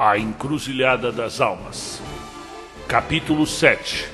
A 0.00 0.16
Encruzilhada 0.16 1.10
das 1.10 1.40
Almas. 1.40 2.00
Capítulo 2.86 3.44
7 3.44 4.08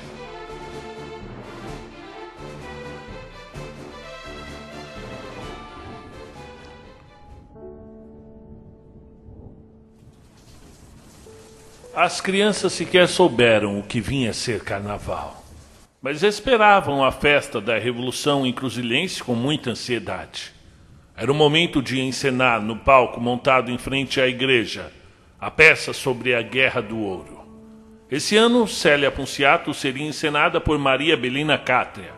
As 11.93 12.19
crianças 12.19 12.73
sequer 12.73 13.07
souberam 13.07 13.77
o 13.77 13.83
que 13.83 14.01
vinha 14.01 14.33
ser 14.33 14.63
carnaval, 14.63 15.45
mas 16.01 16.23
esperavam 16.23 17.05
a 17.05 17.11
festa 17.11 17.61
da 17.61 17.77
Revolução 17.77 18.43
Encruzilhense 18.43 19.23
com 19.23 19.35
muita 19.35 19.69
ansiedade. 19.69 20.51
Era 21.15 21.31
o 21.31 21.35
momento 21.35 21.79
de 21.79 22.01
encenar 22.01 22.59
no 22.59 22.75
palco 22.75 23.21
montado 23.21 23.69
em 23.69 23.77
frente 23.77 24.19
à 24.19 24.27
igreja 24.27 24.91
a 25.39 25.51
peça 25.51 25.93
sobre 25.93 26.33
a 26.33 26.41
Guerra 26.41 26.81
do 26.81 26.97
Ouro. 26.97 27.45
Esse 28.09 28.37
ano, 28.37 28.67
Célia 28.67 29.11
Ponciato 29.11 29.73
seria 29.73 30.07
encenada 30.07 30.61
por 30.61 30.77
Maria 30.79 31.17
Belina 31.17 31.57
Cátria. 31.57 32.13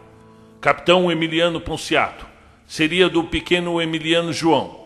Capitão 0.62 1.12
Emiliano 1.12 1.60
Ponciato 1.60 2.28
seria 2.66 3.10
do 3.10 3.24
pequeno 3.24 3.82
Emiliano 3.82 4.32
João. 4.32 4.86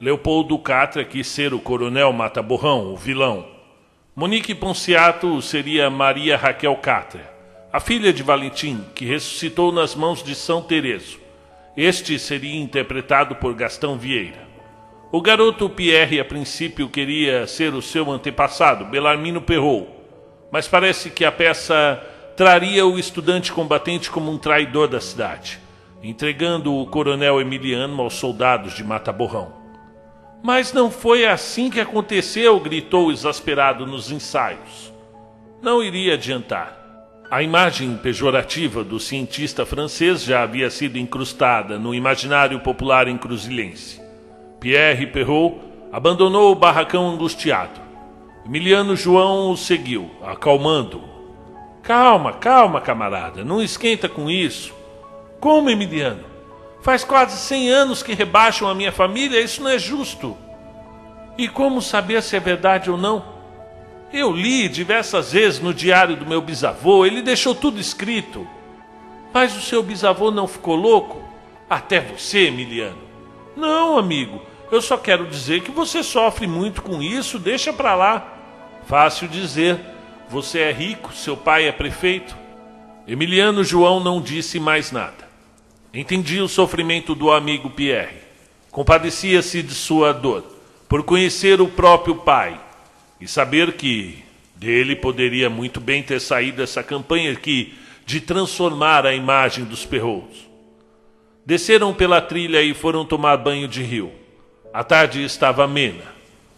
Leopoldo 0.00 0.58
Cátria 0.58 1.04
quis 1.04 1.26
ser 1.26 1.52
o 1.52 1.60
coronel 1.60 2.12
Mata-Borrão, 2.12 2.92
o 2.92 2.96
vilão. 2.96 3.46
Monique 4.16 4.54
Ponciato 4.54 5.40
seria 5.40 5.88
Maria 5.90 6.36
Raquel 6.36 6.74
Cátria, 6.76 7.30
a 7.72 7.78
filha 7.78 8.12
de 8.12 8.22
Valentim, 8.22 8.84
que 8.94 9.04
ressuscitou 9.04 9.70
nas 9.70 9.94
mãos 9.94 10.22
de 10.22 10.34
São 10.34 10.62
Tereso. 10.62 11.20
Este 11.76 12.18
seria 12.18 12.60
interpretado 12.60 13.36
por 13.36 13.54
Gastão 13.54 13.96
Vieira. 13.96 14.49
O 15.12 15.20
garoto 15.20 15.68
Pierre, 15.68 16.20
a 16.20 16.24
princípio, 16.24 16.88
queria 16.88 17.44
ser 17.44 17.74
o 17.74 17.82
seu 17.82 18.12
antepassado, 18.12 18.84
Belarmino 18.84 19.40
Perrault, 19.40 19.88
mas 20.52 20.68
parece 20.68 21.10
que 21.10 21.24
a 21.24 21.32
peça 21.32 22.00
traria 22.36 22.86
o 22.86 22.96
estudante 22.96 23.50
combatente 23.50 24.08
como 24.08 24.30
um 24.30 24.38
traidor 24.38 24.86
da 24.86 25.00
cidade, 25.00 25.58
entregando 26.00 26.72
o 26.72 26.86
coronel 26.86 27.40
Emiliano 27.40 28.00
aos 28.00 28.14
soldados 28.14 28.72
de 28.74 28.84
Mata 28.84 29.12
Borrão. 29.12 29.52
Mas 30.44 30.72
não 30.72 30.92
foi 30.92 31.26
assim 31.26 31.70
que 31.70 31.80
aconteceu, 31.80 32.60
gritou 32.60 33.10
exasperado 33.10 33.84
nos 33.84 34.12
ensaios. 34.12 34.92
Não 35.60 35.82
iria 35.82 36.14
adiantar. 36.14 36.78
A 37.28 37.42
imagem 37.42 37.96
pejorativa 37.96 38.84
do 38.84 39.00
cientista 39.00 39.66
francês 39.66 40.22
já 40.22 40.44
havia 40.44 40.70
sido 40.70 40.98
incrustada 40.98 41.80
no 41.80 41.92
imaginário 41.92 42.60
popular 42.60 43.08
encruzilhense. 43.08 44.09
Pierre 44.60 45.06
Perrault 45.06 45.58
abandonou 45.90 46.52
o 46.52 46.54
barracão 46.54 47.08
angustiado. 47.08 47.80
Emiliano 48.44 48.94
João 48.94 49.50
o 49.50 49.56
seguiu, 49.56 50.10
acalmando-o. 50.22 51.08
Calma, 51.82 52.34
calma, 52.34 52.78
camarada, 52.78 53.42
não 53.42 53.62
esquenta 53.62 54.06
com 54.06 54.30
isso. 54.30 54.74
Como, 55.40 55.70
Emiliano? 55.70 56.24
Faz 56.82 57.04
quase 57.04 57.38
cem 57.38 57.70
anos 57.70 58.02
que 58.02 58.12
rebaixam 58.12 58.68
a 58.68 58.74
minha 58.74 58.92
família, 58.92 59.40
isso 59.40 59.62
não 59.62 59.70
é 59.70 59.78
justo. 59.78 60.36
E 61.38 61.48
como 61.48 61.80
saber 61.80 62.22
se 62.22 62.36
é 62.36 62.40
verdade 62.40 62.90
ou 62.90 62.98
não? 62.98 63.24
Eu 64.12 64.30
li 64.30 64.68
diversas 64.68 65.32
vezes 65.32 65.60
no 65.60 65.72
diário 65.72 66.16
do 66.16 66.26
meu 66.26 66.42
bisavô, 66.42 67.06
ele 67.06 67.22
deixou 67.22 67.54
tudo 67.54 67.80
escrito. 67.80 68.46
Mas 69.32 69.56
o 69.56 69.60
seu 69.60 69.82
bisavô 69.82 70.30
não 70.30 70.46
ficou 70.46 70.76
louco? 70.76 71.22
Até 71.68 72.00
você, 72.00 72.48
Emiliano. 72.48 73.09
Não, 73.60 73.98
amigo, 73.98 74.40
eu 74.72 74.80
só 74.80 74.96
quero 74.96 75.26
dizer 75.26 75.62
que 75.62 75.70
você 75.70 76.02
sofre 76.02 76.46
muito 76.46 76.80
com 76.80 77.02
isso, 77.02 77.38
deixa 77.38 77.74
pra 77.74 77.94
lá. 77.94 78.38
Fácil 78.86 79.28
dizer, 79.28 79.78
você 80.30 80.60
é 80.60 80.72
rico, 80.72 81.12
seu 81.12 81.36
pai 81.36 81.68
é 81.68 81.72
prefeito. 81.72 82.34
Emiliano 83.06 83.62
João 83.62 84.00
não 84.00 84.18
disse 84.18 84.58
mais 84.58 84.90
nada. 84.90 85.28
Entendia 85.92 86.42
o 86.42 86.48
sofrimento 86.48 87.14
do 87.14 87.30
amigo 87.30 87.68
Pierre. 87.68 88.16
Compadecia-se 88.70 89.62
de 89.62 89.74
sua 89.74 90.14
dor, 90.14 90.42
por 90.88 91.02
conhecer 91.02 91.60
o 91.60 91.68
próprio 91.68 92.14
pai 92.14 92.58
e 93.20 93.28
saber 93.28 93.74
que 93.74 94.24
dele 94.56 94.96
poderia 94.96 95.50
muito 95.50 95.80
bem 95.80 96.02
ter 96.02 96.18
saído 96.18 96.62
essa 96.62 96.82
campanha 96.82 97.34
que 97.36 97.74
de 98.06 98.22
transformar 98.22 99.04
a 99.04 99.14
imagem 99.14 99.66
dos 99.66 99.84
perros. 99.84 100.49
Desceram 101.44 101.92
pela 101.94 102.20
trilha 102.20 102.62
e 102.62 102.74
foram 102.74 103.04
tomar 103.04 103.36
banho 103.36 103.66
de 103.66 103.82
rio. 103.82 104.12
A 104.72 104.84
tarde 104.84 105.22
estava 105.22 105.64
amena. 105.64 106.04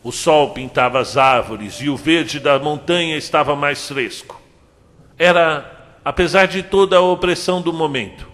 O 0.03 0.11
sol 0.11 0.51
pintava 0.51 1.01
as 1.01 1.17
árvores 1.17 1.81
e 1.81 1.89
o 1.89 1.97
verde 1.97 2.41
da 2.41 2.59
montanha 2.59 3.17
estava 3.17 3.55
mais 3.55 3.89
fresco. 3.89 4.41
Era, 5.19 5.99
apesar 6.05 6.47
de 6.47 6.63
toda 6.63 6.97
a 6.97 7.01
opressão 7.01 7.63
do 7.63 7.73
momento, 7.73 8.29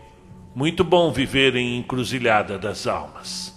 muito 0.55 0.83
bom 0.83 1.13
viver 1.13 1.55
em 1.55 1.79
encruzilhada 1.79 2.59
das 2.59 2.87
almas. 2.87 3.55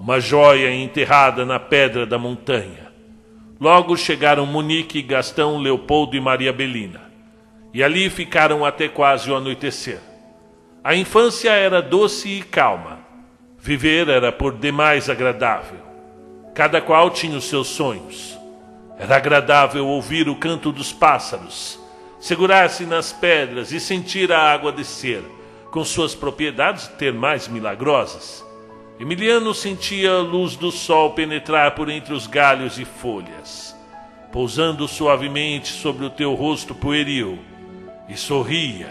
Uma 0.00 0.18
joia 0.18 0.74
enterrada 0.74 1.44
na 1.44 1.60
pedra 1.60 2.06
da 2.06 2.18
montanha 2.18 2.82
Logo 3.62 3.96
chegaram 3.96 4.44
Monique, 4.44 5.00
Gastão, 5.00 5.56
Leopoldo 5.56 6.16
e 6.16 6.20
Maria 6.20 6.52
Belina. 6.52 7.00
E 7.72 7.80
ali 7.80 8.10
ficaram 8.10 8.64
até 8.64 8.88
quase 8.88 9.30
o 9.30 9.36
anoitecer. 9.36 10.00
A 10.84 10.96
infância 10.96 11.50
era 11.50 11.80
doce 11.80 12.28
e 12.28 12.42
calma. 12.42 12.98
Viver 13.56 14.08
era 14.08 14.32
por 14.32 14.58
demais 14.58 15.08
agradável. 15.08 15.78
Cada 16.54 16.80
qual 16.80 17.08
tinha 17.08 17.38
os 17.38 17.44
seus 17.44 17.68
sonhos. 17.68 18.36
Era 18.98 19.16
agradável 19.16 19.86
ouvir 19.86 20.28
o 20.28 20.34
canto 20.34 20.72
dos 20.72 20.92
pássaros, 20.92 21.78
segurar-se 22.18 22.84
nas 22.84 23.12
pedras 23.12 23.70
e 23.70 23.78
sentir 23.78 24.32
a 24.32 24.52
água 24.52 24.72
descer, 24.72 25.22
com 25.70 25.84
suas 25.84 26.16
propriedades 26.16 26.88
termais 26.88 27.46
milagrosas. 27.46 28.44
Emiliano 28.98 29.54
sentia 29.54 30.10
a 30.10 30.20
luz 30.20 30.56
do 30.56 30.72
sol 30.72 31.12
penetrar 31.12 31.76
por 31.76 31.88
entre 31.88 32.12
os 32.12 32.26
galhos 32.26 32.78
e 32.78 32.84
folhas, 32.84 33.74
pousando 34.32 34.88
suavemente 34.88 35.68
sobre 35.68 36.04
o 36.04 36.10
teu 36.10 36.34
rosto 36.34 36.74
pueril, 36.74 37.38
e 38.08 38.16
sorria, 38.16 38.90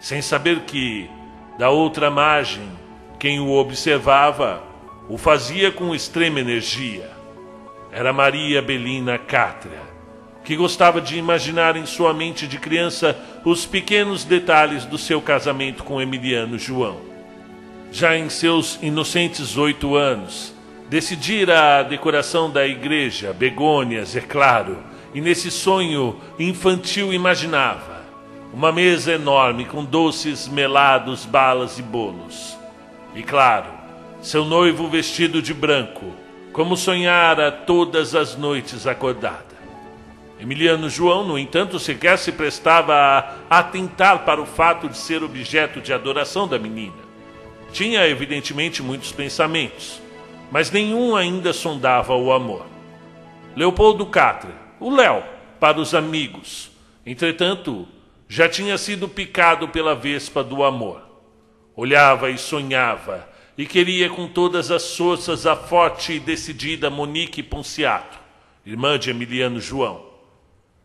sem 0.00 0.22
saber 0.22 0.60
que, 0.60 1.10
da 1.58 1.70
outra 1.70 2.10
margem, 2.10 2.68
quem 3.18 3.40
o 3.40 3.52
observava 3.52 4.62
o 5.08 5.18
fazia 5.18 5.70
com 5.70 5.94
extrema 5.94 6.40
energia. 6.40 7.10
Era 7.92 8.12
Maria 8.12 8.60
Belina 8.60 9.18
Cátria, 9.18 9.82
que 10.42 10.56
gostava 10.56 11.00
de 11.00 11.16
imaginar 11.16 11.76
em 11.76 11.86
sua 11.86 12.12
mente 12.12 12.46
de 12.46 12.58
criança 12.58 13.16
os 13.44 13.66
pequenos 13.66 14.24
detalhes 14.24 14.84
do 14.84 14.98
seu 14.98 15.20
casamento 15.20 15.84
com 15.84 16.00
Emiliano 16.00 16.58
João 16.58 17.14
já 17.94 18.18
em 18.18 18.28
seus 18.28 18.76
inocentes 18.82 19.56
oito 19.56 19.94
anos, 19.94 20.52
decidira 20.88 21.78
a 21.78 21.82
decoração 21.84 22.50
da 22.50 22.66
igreja, 22.66 23.32
begônias, 23.32 24.16
é 24.16 24.20
claro, 24.20 24.78
e 25.14 25.20
nesse 25.20 25.48
sonho 25.48 26.16
infantil 26.36 27.14
imaginava 27.14 27.93
uma 28.54 28.70
mesa 28.70 29.14
enorme 29.14 29.64
com 29.64 29.84
doces, 29.84 30.46
melados, 30.46 31.26
balas 31.26 31.76
e 31.80 31.82
bolos. 31.82 32.56
E 33.12 33.20
claro, 33.20 33.66
seu 34.22 34.44
noivo 34.44 34.86
vestido 34.86 35.42
de 35.42 35.52
branco, 35.52 36.12
como 36.52 36.76
sonhara 36.76 37.50
todas 37.50 38.14
as 38.14 38.36
noites 38.36 38.86
acordada. 38.86 39.54
Emiliano 40.38 40.88
João, 40.88 41.26
no 41.26 41.36
entanto, 41.36 41.80
sequer 41.80 42.16
se 42.16 42.30
prestava 42.30 42.94
a 43.50 43.58
atentar 43.58 44.24
para 44.24 44.40
o 44.40 44.46
fato 44.46 44.88
de 44.88 44.98
ser 44.98 45.24
objeto 45.24 45.80
de 45.80 45.92
adoração 45.92 46.46
da 46.46 46.56
menina. 46.56 46.94
Tinha, 47.72 48.06
evidentemente, 48.06 48.84
muitos 48.84 49.10
pensamentos, 49.10 50.00
mas 50.52 50.70
nenhum 50.70 51.16
ainda 51.16 51.52
sondava 51.52 52.14
o 52.14 52.32
amor. 52.32 52.66
Leopoldo 53.56 54.06
Catra, 54.06 54.54
o 54.78 54.94
Léo, 54.94 55.24
para 55.58 55.80
os 55.80 55.92
amigos, 55.92 56.70
entretanto, 57.04 57.88
já 58.34 58.48
tinha 58.48 58.76
sido 58.76 59.08
picado 59.08 59.68
pela 59.68 59.94
vespa 59.94 60.42
do 60.42 60.64
amor. 60.64 61.00
Olhava 61.76 62.30
e 62.30 62.36
sonhava, 62.36 63.28
e 63.56 63.64
queria 63.64 64.10
com 64.10 64.26
todas 64.26 64.72
as 64.72 64.96
forças 64.96 65.46
a 65.46 65.54
forte 65.54 66.14
e 66.14 66.18
decidida 66.18 66.90
Monique 66.90 67.44
Ponciato, 67.44 68.18
irmã 68.66 68.98
de 68.98 69.08
Emiliano 69.08 69.60
João. 69.60 70.04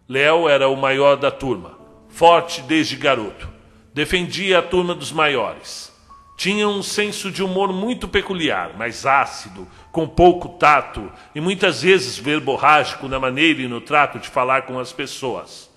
Léo 0.08 0.48
era 0.48 0.70
o 0.70 0.76
maior 0.76 1.16
da 1.16 1.32
turma, 1.32 1.76
forte 2.08 2.62
desde 2.62 2.96
garoto. 2.96 3.50
Defendia 3.96 4.60
a 4.60 4.62
turma 4.62 4.94
dos 4.94 5.12
maiores. 5.12 5.92
Tinha 6.38 6.68
um 6.68 6.84
senso 6.84 7.32
de 7.32 7.42
humor 7.42 7.74
muito 7.74 8.08
peculiar, 8.08 8.78
mais 8.78 9.08
ácido, 9.08 9.68
com 9.92 10.08
pouco 10.08 10.50
tato 10.50 11.12
e 11.34 11.42
muitas 11.42 11.82
vezes 11.82 12.16
verborrágico 12.16 13.08
na 13.08 13.20
maneira 13.20 13.64
e 13.64 13.68
no 13.68 13.82
trato 13.82 14.20
de 14.20 14.30
falar 14.30 14.68
com 14.68 14.78
as 14.78 14.94
pessoas. 14.94 15.69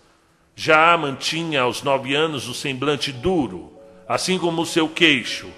Já 0.54 0.96
mantinha 0.96 1.62
aos 1.62 1.82
nove 1.82 2.14
anos 2.14 2.49
o 2.49 2.54
semblante 2.54 3.12
duro, 3.12 3.72
assim 4.08 4.38
como 4.38 4.62
o 4.62 4.66
seu 4.66 4.88
queixo, 4.88 5.49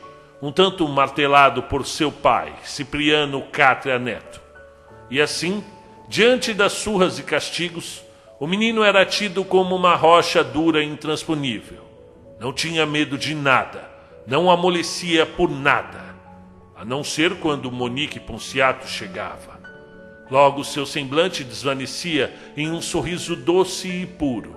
um 0.41 0.53
tanto 0.53 0.87
martelado 0.89 1.63
por 1.65 1.87
seu 1.87 2.13
pai, 2.13 2.55
Cipriano 2.65 3.43
Cátria 3.51 3.99
Neto. 3.99 4.41
E 5.11 5.21
assim, 5.21 5.63
Diante 6.07 6.53
das 6.53 6.73
surras 6.73 7.19
e 7.19 7.23
castigos, 7.23 8.03
o 8.39 8.47
menino 8.47 8.85
era 8.85 9.07
tido 9.07 9.43
como 9.43 9.75
uma 9.75 9.95
rocha 9.95 10.45
dura 10.45 10.83
e 10.83 10.87
intransponível. 10.87 11.83
Não 12.39 12.53
tinha 12.53 12.85
medo 12.85 13.17
de 13.17 13.35
nada, 13.35 13.91
não 14.27 14.51
amolecia 14.51 15.25
por 15.25 15.51
nada, 15.51 16.15
a 16.77 16.85
não 16.85 17.03
ser 17.03 17.37
quando 17.37 17.73
Monique 17.73 18.21
Ponciato 18.21 18.87
chegava. 18.87 19.59
Logo 20.31 20.63
seu 20.63 20.85
semblante 20.85 21.43
desvanecia 21.43 22.35
em 22.57 22.71
um 22.71 22.83
sorriso 22.83 23.35
doce 23.35 23.89
e 23.89 24.07
puro. 24.07 24.55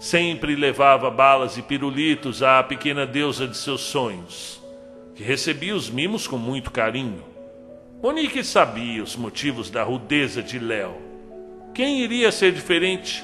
Sempre 0.00 0.56
levava 0.56 1.10
balas 1.10 1.58
e 1.58 1.62
pirulitos 1.62 2.42
à 2.42 2.62
pequena 2.62 3.06
deusa 3.06 3.46
de 3.46 3.54
seus 3.54 3.82
sonhos, 3.82 4.58
que 5.14 5.22
recebia 5.22 5.76
os 5.76 5.90
mimos 5.90 6.26
com 6.26 6.38
muito 6.38 6.70
carinho. 6.70 7.22
Monique 8.02 8.42
sabia 8.42 9.02
os 9.02 9.14
motivos 9.14 9.68
da 9.68 9.82
rudeza 9.82 10.42
de 10.42 10.58
Léo. 10.58 10.96
Quem 11.74 12.00
iria 12.00 12.32
ser 12.32 12.50
diferente? 12.50 13.22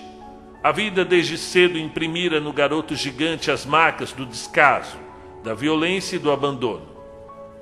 A 0.63 0.71
vida 0.71 1.03
desde 1.03 1.39
cedo 1.39 1.79
imprimira 1.79 2.41
no 2.41 2.53
garoto 2.53 2.95
gigante 2.95 3.51
as 3.51 3.65
marcas 3.65 4.13
do 4.13 4.27
descaso, 4.27 4.99
da 5.43 5.55
violência 5.55 6.17
e 6.17 6.19
do 6.19 6.31
abandono. 6.31 6.89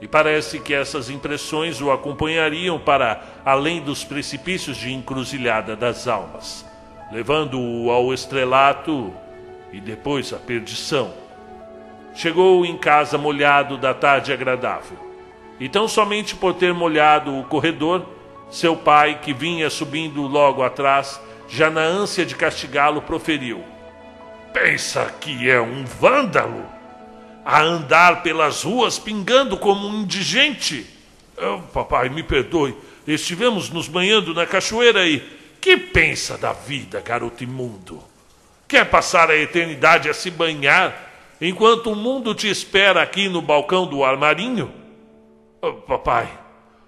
E 0.01 0.09
parece 0.09 0.59
que 0.59 0.75
essas 0.75 1.09
impressões 1.09 1.81
o 1.81 1.93
acompanhariam 1.93 2.81
para 2.81 3.23
além 3.45 3.81
dos 3.81 4.03
precipícios 4.03 4.77
de 4.77 4.93
encruzilhada 4.93 5.77
das 5.77 6.09
almas, 6.09 6.67
levando-o 7.15 7.93
ao 7.93 8.13
estrelato 8.13 9.15
e 9.73 9.81
depois 9.81 10.33
à 10.33 10.37
perdição. 10.37 11.15
Chegou 12.13 12.67
em 12.67 12.77
casa 12.77 13.17
molhado 13.17 13.79
da 13.79 13.95
tarde 13.95 14.33
agradável. 14.33 14.99
E 15.61 15.69
tão 15.69 15.87
somente 15.87 16.35
por 16.35 16.55
ter 16.55 16.75
molhado 16.75 17.39
o 17.39 17.45
corredor, 17.45 18.05
seu 18.51 18.77
pai, 18.77 19.21
que 19.23 19.33
vinha 19.33 19.71
subindo 19.71 20.23
logo 20.23 20.65
atrás, 20.65 21.21
já 21.49 21.71
na 21.71 21.83
ânsia 21.83 22.27
de 22.27 22.35
castigá-lo, 22.35 23.01
proferiu: 23.01 23.63
Pensa 24.53 25.15
que 25.21 25.49
é 25.49 25.61
um 25.61 25.85
vândalo? 25.85 26.67
A 27.45 27.61
andar 27.61 28.25
pelas 28.25 28.65
ruas 28.65 28.99
pingando 28.99 29.57
como 29.57 29.87
um 29.87 30.01
indigente? 30.01 30.85
Oh, 31.37 31.61
papai, 31.73 32.09
me 32.09 32.25
perdoe, 32.25 32.75
estivemos 33.07 33.71
nos 33.71 33.87
banhando 33.87 34.35
na 34.35 34.47
cachoeira 34.47 35.07
e. 35.07 35.44
Que 35.65 35.79
pensa 35.79 36.37
da 36.37 36.53
vida, 36.53 37.01
garoto 37.01 37.43
imundo? 37.43 38.05
Quer 38.69 38.85
passar 38.85 39.31
a 39.31 39.37
eternidade 39.39 40.11
a 40.11 40.13
se 40.13 40.31
banhar 40.31 40.95
enquanto 41.41 41.91
o 41.91 41.97
mundo 41.97 42.35
te 42.35 42.51
espera 42.51 43.01
aqui 43.01 43.31
no 43.31 43.41
balcão 43.41 43.87
do 43.87 44.05
armarinho? 44.05 44.71
Oh, 45.63 45.73
papai, 45.73 46.29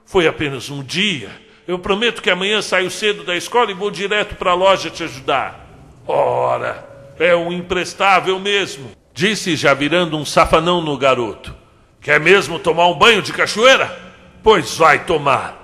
foi 0.04 0.28
apenas 0.28 0.68
um 0.68 0.82
dia. 0.82 1.30
Eu 1.66 1.78
prometo 1.78 2.20
que 2.20 2.28
amanhã 2.28 2.60
saio 2.60 2.90
cedo 2.90 3.24
da 3.24 3.34
escola 3.34 3.70
e 3.70 3.74
vou 3.74 3.90
direto 3.90 4.34
para 4.34 4.50
a 4.50 4.54
loja 4.54 4.90
te 4.90 5.02
ajudar. 5.04 5.66
Ora, 6.06 6.86
é 7.18 7.34
um 7.34 7.50
imprestável 7.50 8.38
mesmo, 8.38 8.90
disse 9.14 9.56
já 9.56 9.72
virando 9.72 10.18
um 10.18 10.24
safanão 10.26 10.82
no 10.82 10.98
garoto. 10.98 11.56
Quer 11.98 12.20
mesmo 12.20 12.58
tomar 12.58 12.88
um 12.88 12.98
banho 12.98 13.22
de 13.22 13.32
cachoeira? 13.32 13.98
Pois 14.42 14.76
vai 14.76 15.06
tomar. 15.06 15.55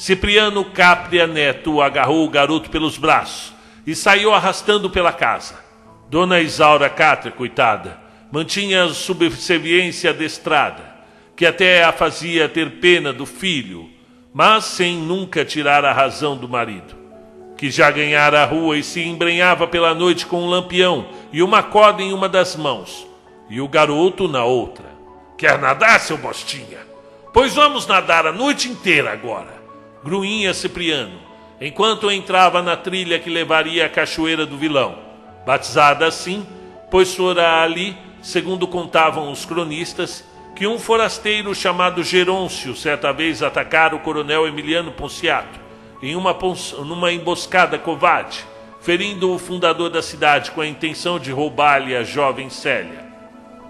Cipriano 0.00 0.64
Capria 0.64 1.26
Neto 1.26 1.82
agarrou 1.82 2.24
o 2.24 2.30
garoto 2.30 2.70
pelos 2.70 2.96
braços 2.96 3.52
e 3.86 3.94
saiu 3.94 4.32
arrastando 4.32 4.88
pela 4.88 5.12
casa. 5.12 5.62
Dona 6.08 6.40
Isaura 6.40 6.88
Catra, 6.88 7.30
coitada, 7.30 8.00
mantinha 8.32 8.88
subserviência 8.88 10.08
adestrada, 10.08 10.82
que 11.36 11.44
até 11.44 11.84
a 11.84 11.92
fazia 11.92 12.48
ter 12.48 12.80
pena 12.80 13.12
do 13.12 13.26
filho, 13.26 13.90
mas 14.32 14.64
sem 14.64 14.96
nunca 14.96 15.44
tirar 15.44 15.84
a 15.84 15.92
razão 15.92 16.34
do 16.34 16.48
marido, 16.48 16.96
que 17.58 17.70
já 17.70 17.90
ganhara 17.90 18.42
a 18.42 18.46
rua 18.46 18.78
e 18.78 18.82
se 18.82 19.02
embrenhava 19.02 19.66
pela 19.66 19.92
noite 19.92 20.24
com 20.24 20.44
um 20.44 20.48
lampião 20.48 21.10
e 21.30 21.42
uma 21.42 21.62
corda 21.62 22.00
em 22.00 22.14
uma 22.14 22.26
das 22.26 22.56
mãos, 22.56 23.06
e 23.50 23.60
o 23.60 23.68
garoto 23.68 24.26
na 24.26 24.44
outra. 24.44 24.86
Quer 25.36 25.58
nadar, 25.58 26.00
seu 26.00 26.16
bostinha? 26.16 26.78
Pois 27.34 27.54
vamos 27.54 27.86
nadar 27.86 28.26
a 28.26 28.32
noite 28.32 28.66
inteira 28.66 29.12
agora 29.12 29.59
gruinha 30.02 30.54
Cipriano, 30.54 31.18
enquanto 31.60 32.10
entrava 32.10 32.62
na 32.62 32.76
trilha 32.76 33.18
que 33.18 33.28
levaria 33.28 33.86
à 33.86 33.88
Cachoeira 33.88 34.46
do 34.46 34.56
Vilão, 34.56 34.98
batizada 35.46 36.06
assim, 36.06 36.46
pois 36.90 37.14
fora 37.14 37.62
ali, 37.62 37.96
segundo 38.22 38.66
contavam 38.66 39.30
os 39.30 39.44
cronistas, 39.44 40.24
que 40.56 40.66
um 40.66 40.78
forasteiro 40.78 41.54
chamado 41.54 42.02
Gerôncio 42.02 42.74
certa 42.74 43.12
vez 43.12 43.42
atacara 43.42 43.94
o 43.94 44.00
coronel 44.00 44.46
Emiliano 44.46 44.92
Ponciato 44.92 45.60
em 46.02 46.16
uma 46.16 46.36
numa 46.78 47.12
emboscada 47.12 47.78
covarde, 47.78 48.44
ferindo 48.80 49.32
o 49.32 49.38
fundador 49.38 49.90
da 49.90 50.00
cidade 50.00 50.50
com 50.50 50.60
a 50.60 50.66
intenção 50.66 51.18
de 51.18 51.30
roubar-lhe 51.30 51.94
a 51.94 52.02
jovem 52.02 52.48
Célia. 52.48 53.04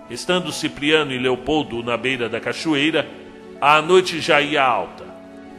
Estando 0.08 0.52
Cipriano 0.52 1.12
e 1.12 1.18
Leopoldo 1.18 1.82
na 1.82 1.96
beira 1.96 2.28
da 2.28 2.40
cachoeira, 2.40 3.08
a 3.60 3.82
noite 3.82 4.20
já 4.20 4.40
ia 4.40 4.62
alta. 4.62 5.09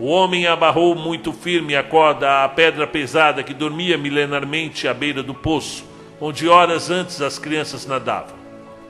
O 0.01 0.07
homem 0.07 0.47
abarrou 0.47 0.95
muito 0.95 1.31
firme 1.31 1.75
a 1.75 1.83
corda 1.83 2.43
à 2.43 2.49
pedra 2.49 2.87
pesada 2.87 3.43
que 3.43 3.53
dormia 3.53 3.99
milenarmente 3.99 4.87
à 4.87 4.95
beira 4.95 5.21
do 5.21 5.35
poço, 5.35 5.85
onde 6.19 6.49
horas 6.49 6.89
antes 6.89 7.21
as 7.21 7.37
crianças 7.37 7.85
nadavam. 7.85 8.35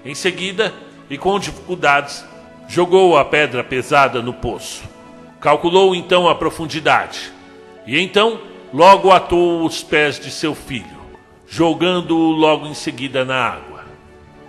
Em 0.05 0.15
seguida, 0.15 0.73
e 1.09 1.17
com 1.17 1.37
dificuldades, 1.37 2.25
jogou 2.65 3.17
a 3.17 3.25
pedra 3.25 3.61
pesada 3.61 4.21
no 4.21 4.31
poço. 4.31 4.83
Calculou 5.41 5.93
então 5.93 6.29
a 6.29 6.35
profundidade. 6.35 7.29
E 7.85 7.99
então, 7.99 8.39
logo 8.73 9.11
atou 9.11 9.65
os 9.65 9.83
pés 9.83 10.17
de 10.17 10.31
seu 10.31 10.55
filho, 10.55 11.01
jogando-o 11.45 12.31
logo 12.31 12.65
em 12.67 12.73
seguida 12.73 13.25
na 13.25 13.35
água. 13.35 13.83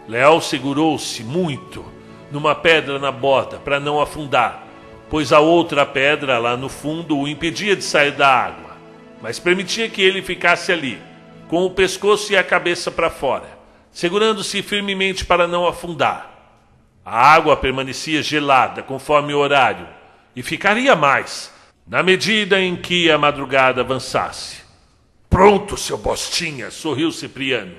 Leal 0.06 0.40
segurou-se 0.40 1.24
muito 1.24 1.84
numa 2.30 2.54
pedra 2.54 3.00
na 3.00 3.10
borda 3.10 3.56
para 3.56 3.80
não 3.80 4.00
afundar 4.00 4.68
pois 5.12 5.30
a 5.30 5.40
outra 5.40 5.84
pedra 5.84 6.38
lá 6.38 6.56
no 6.56 6.70
fundo 6.70 7.18
o 7.18 7.28
impedia 7.28 7.76
de 7.76 7.84
sair 7.84 8.12
da 8.12 8.34
água, 8.34 8.78
mas 9.20 9.38
permitia 9.38 9.86
que 9.86 10.00
ele 10.00 10.22
ficasse 10.22 10.72
ali, 10.72 10.98
com 11.48 11.66
o 11.66 11.70
pescoço 11.70 12.32
e 12.32 12.36
a 12.38 12.42
cabeça 12.42 12.90
para 12.90 13.10
fora, 13.10 13.58
segurando-se 13.90 14.62
firmemente 14.62 15.26
para 15.26 15.46
não 15.46 15.66
afundar. 15.66 16.30
A 17.04 17.30
água 17.30 17.54
permanecia 17.58 18.22
gelada 18.22 18.82
conforme 18.82 19.34
o 19.34 19.38
horário 19.38 19.86
e 20.34 20.42
ficaria 20.42 20.96
mais 20.96 21.52
na 21.86 22.02
medida 22.02 22.58
em 22.58 22.74
que 22.74 23.10
a 23.10 23.18
madrugada 23.18 23.82
avançasse. 23.82 24.62
Pronto, 25.28 25.76
seu 25.76 25.98
Bostinha, 25.98 26.70
sorriu 26.70 27.12
Cipriano. 27.12 27.74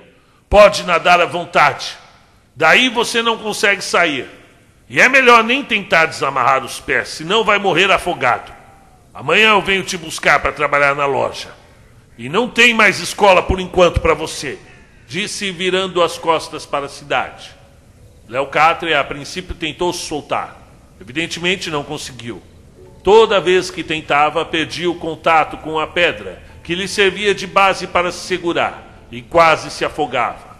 Pode 0.48 0.84
nadar 0.84 1.20
à 1.20 1.26
vontade. 1.26 1.96
Daí 2.54 2.88
você 2.88 3.22
não 3.22 3.36
consegue 3.36 3.82
sair. 3.82 4.43
E 4.94 5.00
é 5.00 5.08
melhor 5.08 5.42
nem 5.42 5.60
tentar 5.64 6.06
desamarrar 6.06 6.64
os 6.64 6.78
pés, 6.78 7.08
senão 7.08 7.42
vai 7.42 7.58
morrer 7.58 7.90
afogado. 7.90 8.52
Amanhã 9.12 9.48
eu 9.48 9.60
venho 9.60 9.82
te 9.82 9.96
buscar 9.96 10.38
para 10.38 10.52
trabalhar 10.52 10.94
na 10.94 11.04
loja. 11.04 11.48
E 12.16 12.28
não 12.28 12.48
tem 12.48 12.72
mais 12.72 13.00
escola 13.00 13.42
por 13.42 13.58
enquanto 13.58 14.00
para 14.00 14.14
você, 14.14 14.56
disse 15.08 15.50
virando 15.50 16.00
as 16.00 16.16
costas 16.16 16.64
para 16.64 16.86
a 16.86 16.88
cidade. 16.88 17.50
Léo 18.28 18.46
Catre, 18.46 18.94
a 18.94 19.02
princípio, 19.02 19.56
tentou 19.56 19.92
se 19.92 20.06
soltar. 20.06 20.56
Evidentemente 21.00 21.70
não 21.70 21.82
conseguiu. 21.82 22.40
Toda 23.02 23.40
vez 23.40 23.72
que 23.72 23.82
tentava, 23.82 24.44
perdia 24.44 24.88
o 24.88 24.94
contato 24.94 25.56
com 25.56 25.76
a 25.76 25.88
pedra, 25.88 26.40
que 26.62 26.76
lhe 26.76 26.86
servia 26.86 27.34
de 27.34 27.48
base 27.48 27.88
para 27.88 28.12
se 28.12 28.28
segurar, 28.28 29.04
e 29.10 29.20
quase 29.22 29.72
se 29.72 29.84
afogava. 29.84 30.56